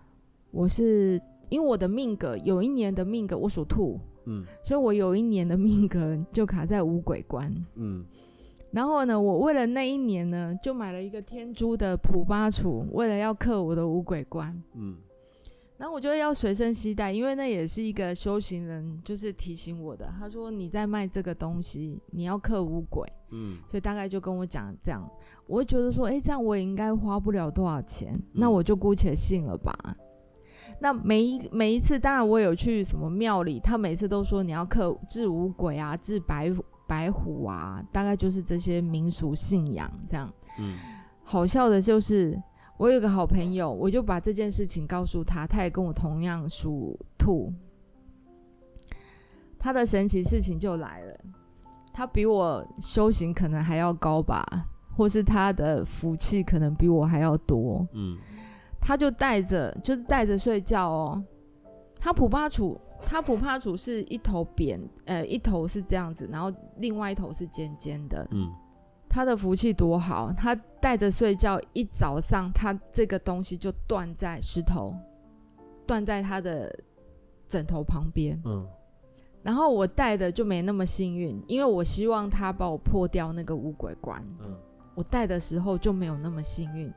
[0.50, 8.04] 我是因为我的命格有一年的命格我属兔，嗯，所以我有一年的命格就卡在五鬼关，嗯，
[8.70, 14.96] 然后呢，我为了那一年呢，就买了一个天珠的普巴杵，为了要克我的五鬼关，嗯。
[15.76, 20.08] 然后我就要随身携带，因为那也是一个修行人，就是提醒我的。
[20.18, 25.06] 他说你在卖这个东西，你要克五鬼，嗯，所以大概就跟我讲这样。
[25.48, 29.76] 我会觉得说，哎，这样我也应该花不了多少钱，那我就姑且信了吧。
[30.92, 36.52] 嗯、那每一每一次，当然我有去什么庙里，他每次都说你要克治五鬼啊，治白
[36.86, 40.32] 白虎啊，大概就是这些民俗信仰这样。
[40.58, 40.76] 嗯，
[41.22, 42.40] 好笑的就是。
[42.76, 47.52] 我有个好朋友，我就把这件事情告诉他，他也跟我同样属兔。
[49.60, 51.16] 他的神奇事情就来了，
[51.92, 54.44] 他比我修行可能还要高吧，
[54.96, 57.86] 或是他的福气可能比我还要多。
[57.92, 58.18] 嗯，
[58.84, 61.24] 他就带着，就是带着睡觉哦。
[61.98, 68.28] 他普巴楚，他普巴楚是一头扁，呃，一头是这样子，然后另外一头是尖尖的。
[68.30, 68.52] 嗯。
[69.08, 74.92] 他的福气多好，他带着睡觉，一早上他这个东西就断在石头，
[75.86, 76.76] 断在他的
[77.46, 78.36] 枕头旁边。
[78.44, 78.66] 嗯，
[79.40, 84.20] 然后我带的就没那么幸运，因为我希望他帮我破掉那个乌鬼关。
[84.40, 84.52] 嗯，
[84.96, 86.92] 我带的时候就没有那么幸运。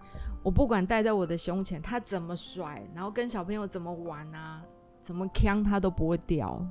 [0.47, 4.63] 我不管戴在我的胸前，他怎么甩，然后跟小朋友怎么玩啊，
[5.03, 6.65] 怎么锵，他都不会掉，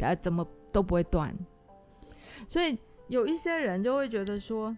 [0.00, 1.34] 呃，怎么都不会断。
[2.46, 4.76] 所以有一些人就会觉得说，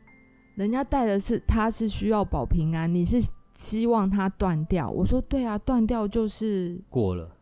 [0.54, 3.16] 人家戴的是他是需要保平安，你是
[3.54, 4.88] 希望他断掉。
[4.88, 7.36] 我说对啊，断掉就是过了，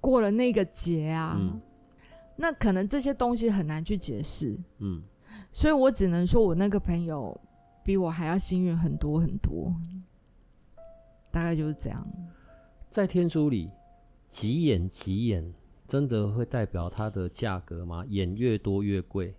[0.00, 1.36] 过了那个节啊。
[1.38, 1.60] 嗯，
[2.36, 4.58] 那可能这些东西很难去解释。
[4.78, 5.02] 嗯，
[5.52, 7.38] 所以我只能说我那个朋友
[7.84, 9.70] 比我还要幸运很多很多。
[11.30, 12.06] 大概就是这样。
[12.90, 13.70] 在天珠里，
[14.28, 15.54] 几眼几眼
[15.86, 18.04] 真的会代表它的价格吗？
[18.08, 19.34] 眼越多越贵？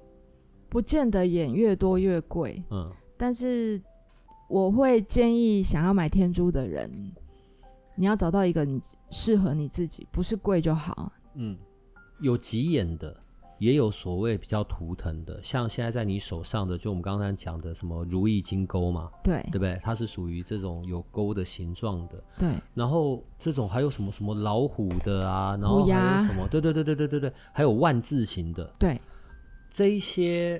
[0.70, 2.64] 不见得眼越多越贵。
[2.70, 3.82] 嗯，但是
[4.50, 6.90] 我会建议想要买天珠的人，
[7.96, 11.12] 你要找到一个你适合你自己，不是贵就好。
[11.36, 11.58] 嗯，
[12.20, 13.21] 有几眼的。
[13.62, 19.80] 也有所谓比较图腾的，像现在在你手上的，就我们刚才讲的什么如意金钩嘛，对，对不对？
[19.84, 22.50] 它是属于这种有钩的形状的，对。
[22.74, 26.48] 然后这种还有什么什么老虎的啊，然后还有什么？
[26.50, 29.00] 对对对对对对对，还有万字形的，对。
[29.70, 30.60] 这一些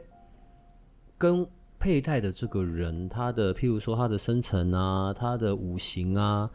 [1.18, 1.44] 跟
[1.80, 6.48] 佩戴的这个人，他的譬如说他的生辰啊，他的五行啊。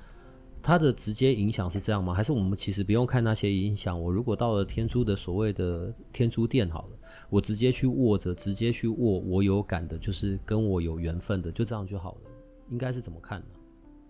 [0.67, 2.13] 它的直接影响是这样吗？
[2.13, 4.03] 还是我们其实不用看那些影响？
[4.03, 6.99] 我如果到了天珠的所谓的天珠店好了，
[7.31, 12.31] 我直接去握着，直接去握，我有感的，就是跟我有缘分的，就这样就好了。
[12.69, 13.47] 应该是怎么看呢？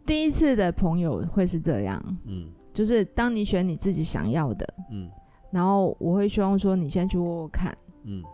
[0.06, 5.10] 第一次的朋友会是这样，嗯，就是当你选你自己想要的，嗯，
[5.50, 8.24] 然后我会希望说你先去握握看，嗯。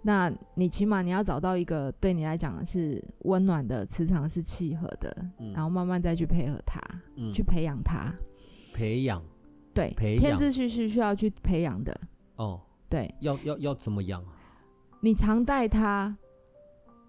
[0.00, 6.80] 那你起码你要找到一个对你来讲是温暖的磁场是契合的，嗯，然后慢慢再去配合它，
[7.16, 8.14] 嗯，去培养它，
[8.72, 9.22] 培养，
[9.74, 12.00] 对，培，天之序是需要去培养的，
[12.36, 14.24] 哦，对，要要要怎么养？
[15.00, 16.16] 你常带它，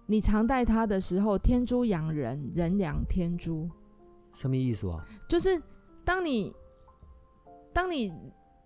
[0.08, 3.70] 你常带它的时候，天珠养人，人养天珠，
[4.34, 5.06] 什么意思啊？
[5.30, 5.62] 就是
[6.04, 6.52] 当你
[7.72, 8.12] 当你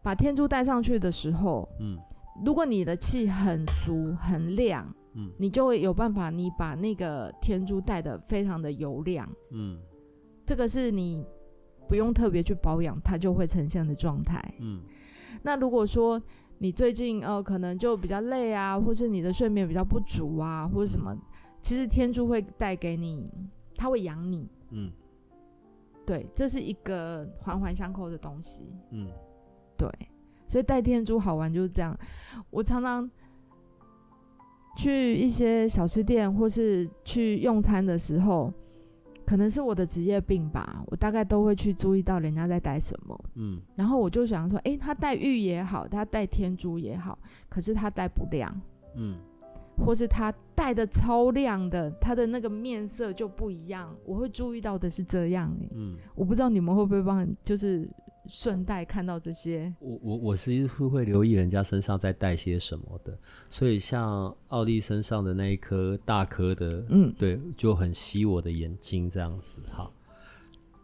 [0.02, 2.00] 把天珠带上去的时候，嗯。
[2.44, 9.80] 如果你的气很足很亮，嗯，你就会有办法，你把那个天珠带的非常的油亮，嗯，
[10.46, 11.26] 这个是你
[11.88, 14.82] 不用特别去保养，它就会呈现的状态，嗯。
[15.44, 16.22] 那如果说
[16.58, 21.16] 你最近呃可能就比较累啊，或是你的睡眠比较不足啊，或者什么，
[21.62, 23.32] 其实天珠会带给你，
[23.76, 24.92] 它会养你，嗯，
[26.06, 29.08] 对，这是一个环环相扣的东西，嗯，
[29.78, 29.88] 对。
[30.54, 31.98] 所以戴天珠好玩就是这样，
[32.52, 33.10] 我常常
[34.78, 38.54] 去一些小吃店或是去用餐的时候，
[39.26, 47.18] 可能是我的职业病吧，我大概都会去注意到人家在戴什么，嗯，然后我就想说，诶，他戴玉也好，他戴天珠也好，
[47.50, 48.56] 可是他戴不亮，
[48.96, 49.18] 嗯，
[49.84, 57.90] 或是他戴的超亮的，他的那个面色就不一样，我会注意到的是这样，嗯，我不知道你们会不会帮，就是。
[58.26, 63.18] 顺带看到这些，我我我实际是会留意人家身上在带些什么的，
[63.50, 69.60] 所以像奥利身上的那一颗大颗的，嗯，对，就很吸我的眼睛这样子。
[69.70, 69.92] 好，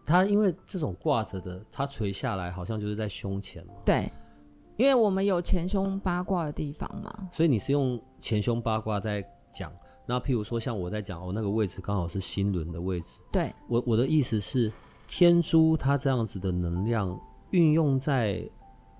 [0.05, 3.73] 它因为这种挂着的，它垂下来好像就是在胸前嘛。
[3.85, 4.11] 对，
[4.75, 9.71] 因为我们有前胸八卦的地方嘛，所以你是用前胸八卦在讲。
[10.05, 13.21] 那譬如说像我在讲，哦，那个位置刚好是心轮的位置。
[13.31, 14.69] 对，我我的意思是，
[15.07, 17.17] 天珠它这样子的能量。
[17.51, 18.47] 运用在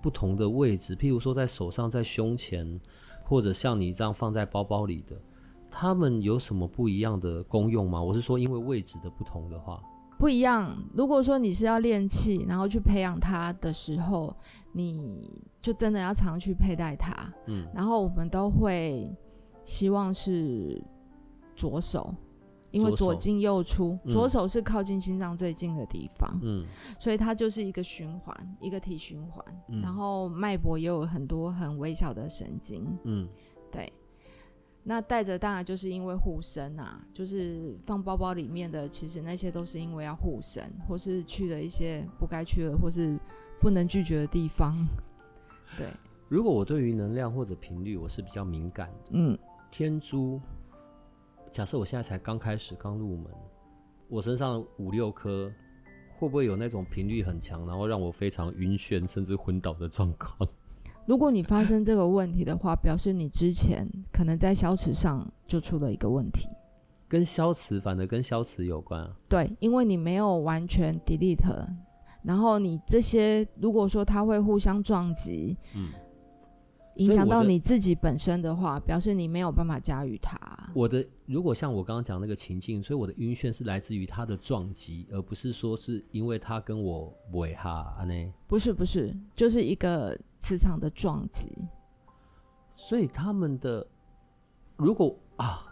[0.02, 2.80] 不同的位置，譬如说在手上、在胸前，
[3.22, 5.16] 或者像你这样放在包包里的，
[5.70, 8.02] 它们有什么不一样的功用吗？
[8.02, 9.82] 我是说，因为位置的不同的话，
[10.18, 10.76] 不一样。
[10.94, 14.34] 如果说你是要练气，然后去培养它的时候，
[14.72, 15.30] 你
[15.60, 17.12] 就真的要常去佩戴它。
[17.46, 19.10] 嗯，然后我们都会
[19.64, 20.82] 希望是
[21.54, 22.14] 左手。
[22.70, 26.64] 因为左进右出，左手，是靠近心脏最近的地方，嗯，
[26.98, 33.28] 所以它就是一个循环，一个体循环，嗯，然后脉搏也有很多很微小的神经，嗯，
[33.70, 33.92] 对。
[34.82, 43.18] 那带着当然就是因为护身啊，就是放包包里面的，其实那些都是因为要护身，或是去了一些不该去的或是
[43.60, 44.74] 不能拒绝的地方，
[45.76, 45.86] 对。
[46.28, 49.38] 如果我对于能量或者频率我是比较敏感的，嗯，
[49.70, 50.40] 天珠。
[51.50, 53.26] 假设我现在才刚开始刚入门，
[54.08, 55.52] 我身上五六颗，
[56.16, 60.48] 会不会有那种频率很强，然后让我非常晕眩甚至昏倒的状况？
[61.06, 66.48] 如果你发生这个问题的话，表示你之前可能在消磁上就出了一个问题。
[67.08, 69.10] 跟消磁，反而跟消磁有关啊？
[69.28, 71.66] 对，因为你没有完全 delete
[72.22, 75.88] 然后你这些如果说它会互相撞击，嗯。
[76.96, 80.38] 影响到你自己本身的话，表示你没有办法驾驭它。
[80.74, 88.32] 我的如果像我刚刚讲那个情境，所以我的晕眩是来自于它的撞击，而不是说是因为它跟我尾哈呢？
[88.46, 91.50] 不是不是，就是一个磁场的撞击。
[92.74, 93.86] 所以他们的
[94.76, 95.66] 如果啊，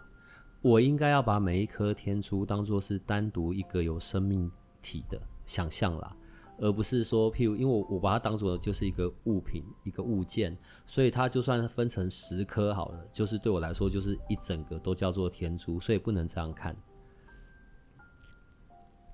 [0.60, 4.50] 我应该要把每一颗天珠当做是单独一个有生命
[4.82, 6.16] 体的想象啦。
[6.61, 10.56] 而不是说，譬如，因为我我把它当做就是一个物品，一个物件，
[10.86, 16.76] 所以它就算分成十颗好了，就是对我来说就是一整个都叫做天珠，所以不能这样看。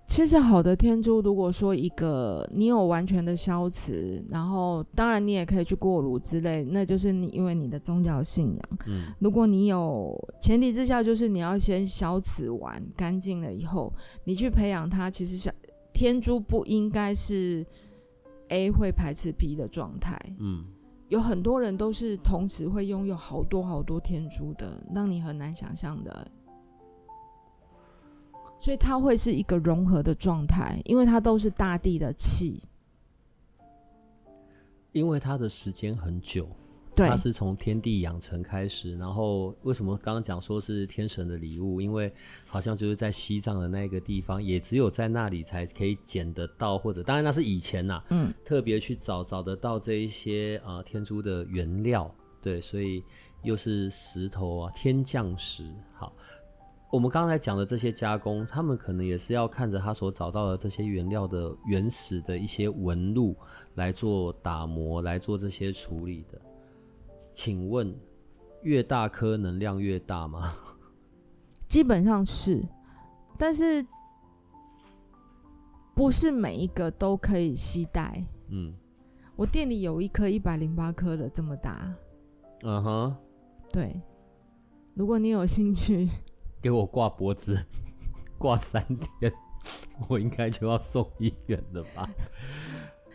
[0.06, 8.78] 其实好的天珠，如果说一个你有完全的消磁，然后当然你也可以去过炉之类，那就是你因为你的宗教信仰。
[8.86, 13.92] 嗯，如果你有前提之下，就是你要先消磁完干净了以后，
[14.24, 15.52] 你去培养它，其实像。
[15.94, 17.64] 天珠不应该是
[18.48, 20.20] A 会排斥 B 的状态。
[20.38, 20.66] 嗯，
[21.08, 26.28] 有很多人都是同时会拥有好多好多天珠的，让你很难想象的。
[28.58, 32.60] 所以它会是一个融合的状态，因为它都是大地的气。
[34.92, 36.48] 因为它的时间很久。
[36.94, 41.80] 对，它是从天地养成开始，然后为什么刚刚讲说是天神的礼物？
[41.80, 42.12] 因为
[42.46, 53.02] 好像就是在西藏的那个地方，也只有在那里才可以捡得到，或者当然那是以前呐、啊，嗯，特别去找找得到这一些啊、呃、天珠的原料，对，所以
[53.42, 55.64] 又是石头啊，天降石。
[55.94, 56.14] 好，
[56.92, 63.36] 我们刚才讲的这些加工，他们可能也是要看着他所找到的这些原料的原始的一些纹路
[63.74, 66.40] 来做打磨，来做这些处理的。
[67.34, 67.94] 请问，
[68.62, 70.54] 越大颗能量越大吗？
[71.68, 72.62] 基本上是，
[73.36, 73.84] 但是
[75.94, 78.24] 不是每一个都可以携带。
[78.48, 78.72] 嗯，
[79.34, 81.92] 我店里有一颗一百零八颗的这么大。
[82.62, 83.16] 嗯哼，
[83.70, 84.00] 对，
[84.94, 86.08] 如果你有兴趣，
[86.62, 87.58] 给我挂脖子，
[88.38, 88.82] 挂三
[89.18, 89.32] 天，
[90.08, 92.08] 我应该就要送医院了吧？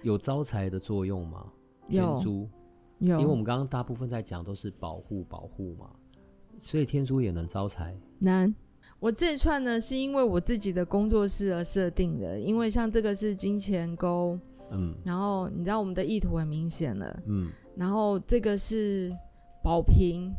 [0.04, 1.46] 有招财的作用吗？
[1.88, 2.48] 天珠。
[3.00, 5.90] 有，因为我们刚刚大部分在讲都是保护保护嘛，
[6.58, 7.98] 所以天珠也能招财。
[8.20, 8.54] 能，
[9.00, 14.38] 我这一串呢是因为我自己的工作室而设定的，因为像这个是金钱钩，
[14.72, 19.10] 嗯，然后你知道我们的意图很明显了，嗯，然后这个是
[19.64, 20.34] 宝瓶，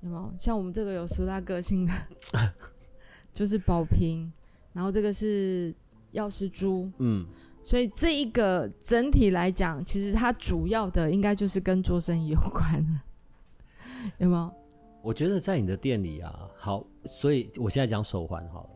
[0.00, 0.34] 有没有？
[0.36, 1.92] 像我们这个有苏大个性的，
[3.32, 4.32] 就是宝瓶，
[4.72, 5.72] 然后这个是
[6.12, 7.24] 钥匙珠，嗯。
[7.66, 13.02] 所以这一个整体来讲，其实它主要的应该就是跟做生意有关了，
[14.18, 14.54] 有没有？
[15.02, 18.70] 我觉得在你的店里啊，好，所以我现在讲手环好了，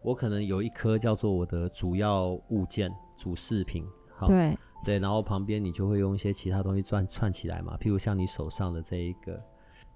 [0.00, 9.42] 我可能有一颗叫做我的主要物件、主饰品，好，对对，然后旁边你就会用一些其他东西串串起来嘛，譬如像你手上的这一个，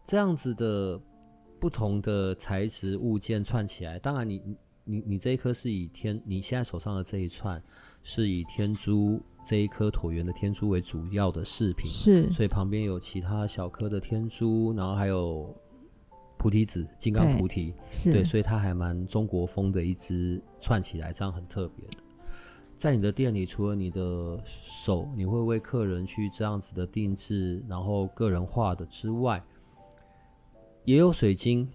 [0.05, 1.01] 这样子的
[1.61, 4.43] 不同的材质物件串起来，当然你
[4.83, 7.63] 你你这一颗是以天，你现在手上的这一串。
[8.07, 15.57] 是以天珠这一颗椭圆的天珠为主要的饰品，是，所以旁边有其他小颗的天珠，然后还有
[16.37, 21.97] 菩提子、金刚菩提，是对，所以它还蛮中国风的一只串起来，这样很特别的。
[22.77, 29.43] 在你的店里，除了你的手，你会为客人去这样子的定制，然后个人化的之外，
[30.85, 31.67] 也有水晶，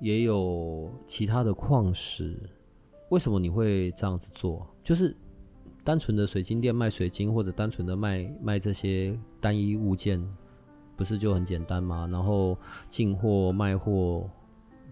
[0.00, 2.38] 也有其他的矿石。
[3.08, 4.64] 为什么你会这样子做？
[4.84, 5.16] 就是。
[5.88, 10.22] 单纯的水晶店卖水晶，或者单纯的卖卖这些单一物件，
[10.94, 12.06] 不是就很简单吗？
[12.12, 12.58] 然后
[12.90, 14.28] 进货卖货，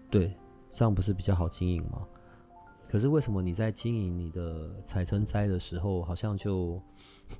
[0.08, 0.34] 对，
[0.72, 1.98] 这样不是比较好经营吗？
[2.88, 6.80] 可是为什么你在经营你的采成斋的时候，好像就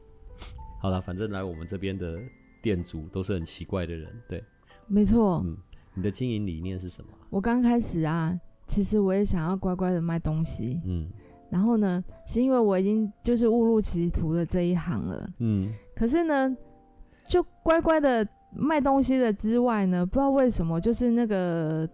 [0.79, 1.01] 好了？
[1.01, 2.21] 反正来我们这边的
[2.63, 4.45] 店主都是很奇怪的人，对，
[4.87, 5.41] 没错。
[5.47, 5.57] 嗯，
[5.95, 7.11] 你的经营理念是什么？
[7.31, 11.09] 我刚开始啊，其实我也想要乖乖的卖东西，嗯。
[11.49, 16.55] 然后呢，是因为我已经就是误入歧途的这一行了，嗯，可是呢，
[17.29, 21.89] 就乖乖的卖东西的之外呢，不知道为什么，就是那个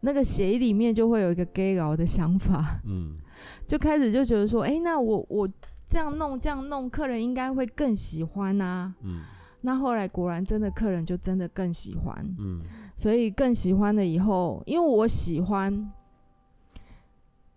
[0.00, 3.16] 那个协议里面就会有一个 gay 佬的想法，嗯，
[3.66, 5.48] 就开始就觉得说，哎，那我我
[5.88, 9.22] 这样弄这样弄，客人应该会更喜欢啊，嗯，
[9.62, 12.60] 那后来果然真的客人就真的更喜欢，嗯，
[12.96, 15.92] 所以更喜欢了以后，因为我喜欢。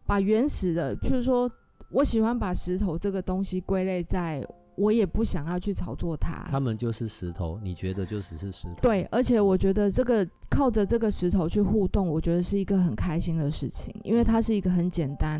[0.10, 1.48] 把原始的，譬如说，
[1.92, 4.44] 我喜欢把石头这个东西归类在
[4.76, 6.48] 我也不想要去炒作它。
[6.50, 8.82] 他们就是石头，你觉得就只是石头？
[8.82, 15.40] 对，而且我觉得这个靠着这个石头去互动，我觉得是一个很开心的事情，因为它是一个很简单。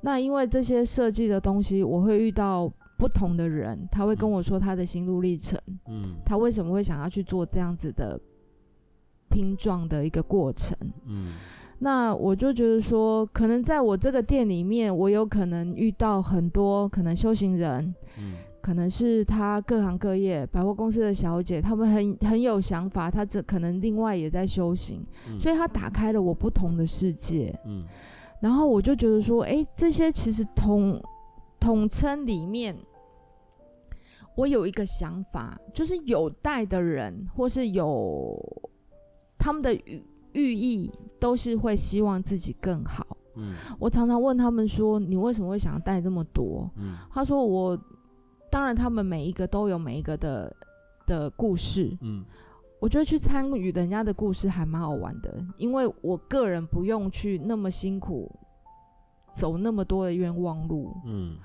[0.00, 8.18] 那因为这些设计的东西，我会遇到不同的人，他会跟我说他的心路历程，嗯，他为什么会想要去做这样子的
[9.28, 11.34] 拼装的一个过程，嗯。
[11.80, 27.84] 那我就觉得说，可能在我这个店里面，我有可能遇到很多可能修行人，嗯，可能是他各行各业百货公司的小姐，他们很很有想法，他这可能另外也在修行，嗯，所以他打开了我不同的世界，嗯，
[28.40, 31.00] 然后我就觉得说，哎，这些其实统
[31.60, 32.76] 统称里面，
[34.34, 38.36] 我有一个想法，就是有带的人，或是有
[39.38, 40.02] 他们的语。
[40.32, 43.06] 寓意都是会希望自己更好。
[43.40, 47.78] 嗯，我常常问他们说：“你为什么会想要带这么多？”嗯，他说：“我
[48.50, 50.52] 当然，他们每一个都有每一个的
[51.06, 51.96] 的故事。
[52.00, 52.24] 嗯，
[52.80, 58.28] 我觉得去参与人家的故事还蛮好玩的，因为我个人不用去那么辛苦
[59.34, 60.92] 走那么多的冤枉路。
[61.06, 61.36] 嗯，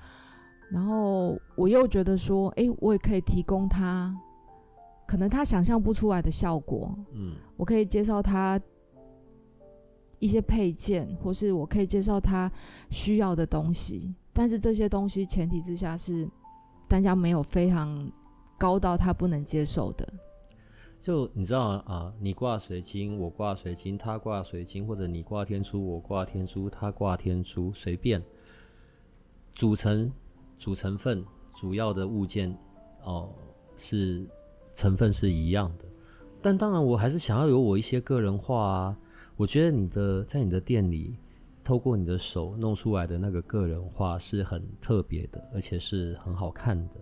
[0.72, 4.12] 然后我又觉得说，哎，我也可以提供他
[5.06, 6.92] 可能他想象不出来的效果。
[7.12, 8.60] 嗯，我可以介绍他。”
[10.24, 12.50] 一些配件，或是我可以介绍他
[12.88, 16.26] 需要的东西，但是这些东西前提之下是
[16.88, 18.10] 单价没有非常
[18.56, 20.10] 高到他不能接受的。
[20.98, 28.22] 就你知道啊，你挂水晶，我挂水晶，他挂水晶，或者你挂天珠，我挂天珠，他挂天珠，随便。
[29.52, 30.10] 组成
[30.56, 31.22] 主成分
[31.54, 32.56] 主要的物件
[33.04, 33.28] 哦，
[33.76, 34.26] 是
[34.72, 35.84] 成分是一样的，
[36.40, 38.98] 但当然我还是想要有我一些个人化啊。
[39.36, 41.18] 我觉得你的在你的店里，
[41.64, 46.94] 透过你的手弄出来的那个个人化是很特别的，而且是很好看的。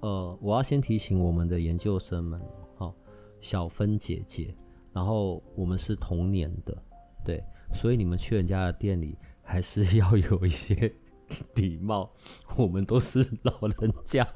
[0.00, 2.40] 呃，我要先提醒我们的研究生们，
[2.76, 2.94] 哦，
[3.40, 4.54] 小芬姐姐，
[4.92, 6.76] 然后我们是同年的，
[7.24, 7.42] 对，
[7.72, 10.94] 所以你们去人家的店里还是要有一些
[11.54, 12.12] 礼貌。
[12.56, 14.26] 我们都是老人家，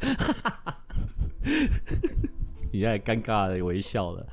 [2.73, 4.27] 你在尴尬的微笑了。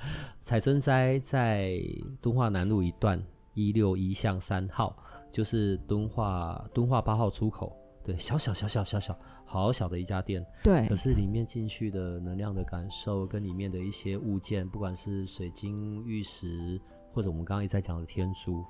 [0.49, 1.79] 采珍斋在
[2.19, 3.23] 敦化南路一段
[3.53, 4.97] 一六一巷三号，
[5.31, 7.71] 就是敦化敦化八号出口。
[8.03, 10.43] 对，小小小小小小好小的一家店。
[10.63, 16.81] 对，可是里面进去的能量的感受，跟里面的一些物件，不管是水晶、玉石，
[17.11, 18.65] 或者我们刚刚一直在讲的天珠，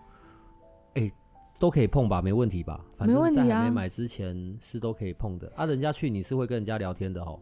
[0.95, 1.13] 哎、欸，
[1.61, 2.21] 都可以碰吧？
[2.21, 2.83] 没问题吧？
[2.97, 5.63] 反正在还没买之前是都可以碰的啊。
[5.63, 7.39] 啊，人家去你是会跟人家聊天的哦。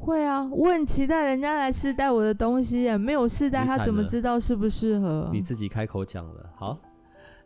[0.00, 5.28] 会啊，我很期待人家来试戴我的东西耶，没有试戴他怎么知道适不适合？
[5.32, 6.78] 你自己开口讲了，好，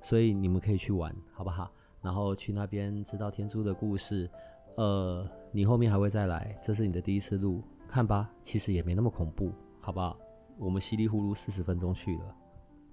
[0.01, 1.71] 所以你们可以去玩，好不好？
[2.01, 4.31] 然后去那边知道天珠的故事，
[4.77, 10.17] 呃，你后面还会再来，这是你的第一次录，看吧，其实也没那么恐怖，好不好？
[10.57, 12.37] 我们稀里糊涂四十分钟去了，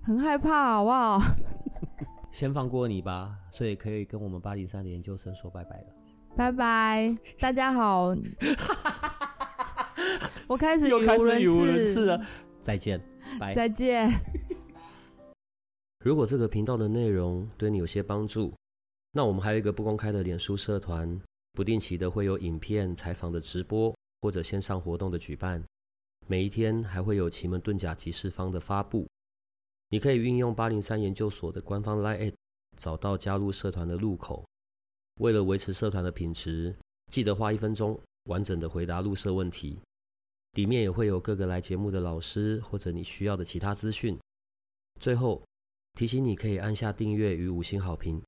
[0.02, 1.20] 很害怕，好不好？
[2.32, 5.88] 先放过你吧，所以可以跟我们八零三的研究生说拜拜了，
[6.36, 8.16] 拜拜，大家好。
[10.52, 12.28] 我开始又开始语无伦次了，
[12.62, 13.02] 再见，
[13.40, 14.12] 拜，再见。
[16.04, 18.54] 如果这个频道的内容对你有些帮助，
[19.14, 21.18] 那我们还有一个不公开的脸书社团，
[21.54, 25.64] 不定期的会有影片、采访的直播或者线上活动的举办，
[26.28, 29.08] 每一天还会有奇门遁甲集市方的发布。
[29.88, 32.34] 你可以运用八零三研究所的官方 LINE@
[32.76, 34.46] 找到加入社团的入口。
[35.22, 36.76] 为了维持社团的品质，
[37.10, 39.80] 记得花一分钟完整的回答入社问题。
[40.54, 44.18] 里面也会有各个来节目的老师或者你需要的其他资讯。
[45.00, 45.42] 最后
[45.98, 48.22] 提醒你可以按下订阅与五星好评，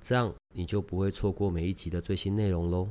[0.00, 2.88] 这样你就不会错过每一集的最新内容喽。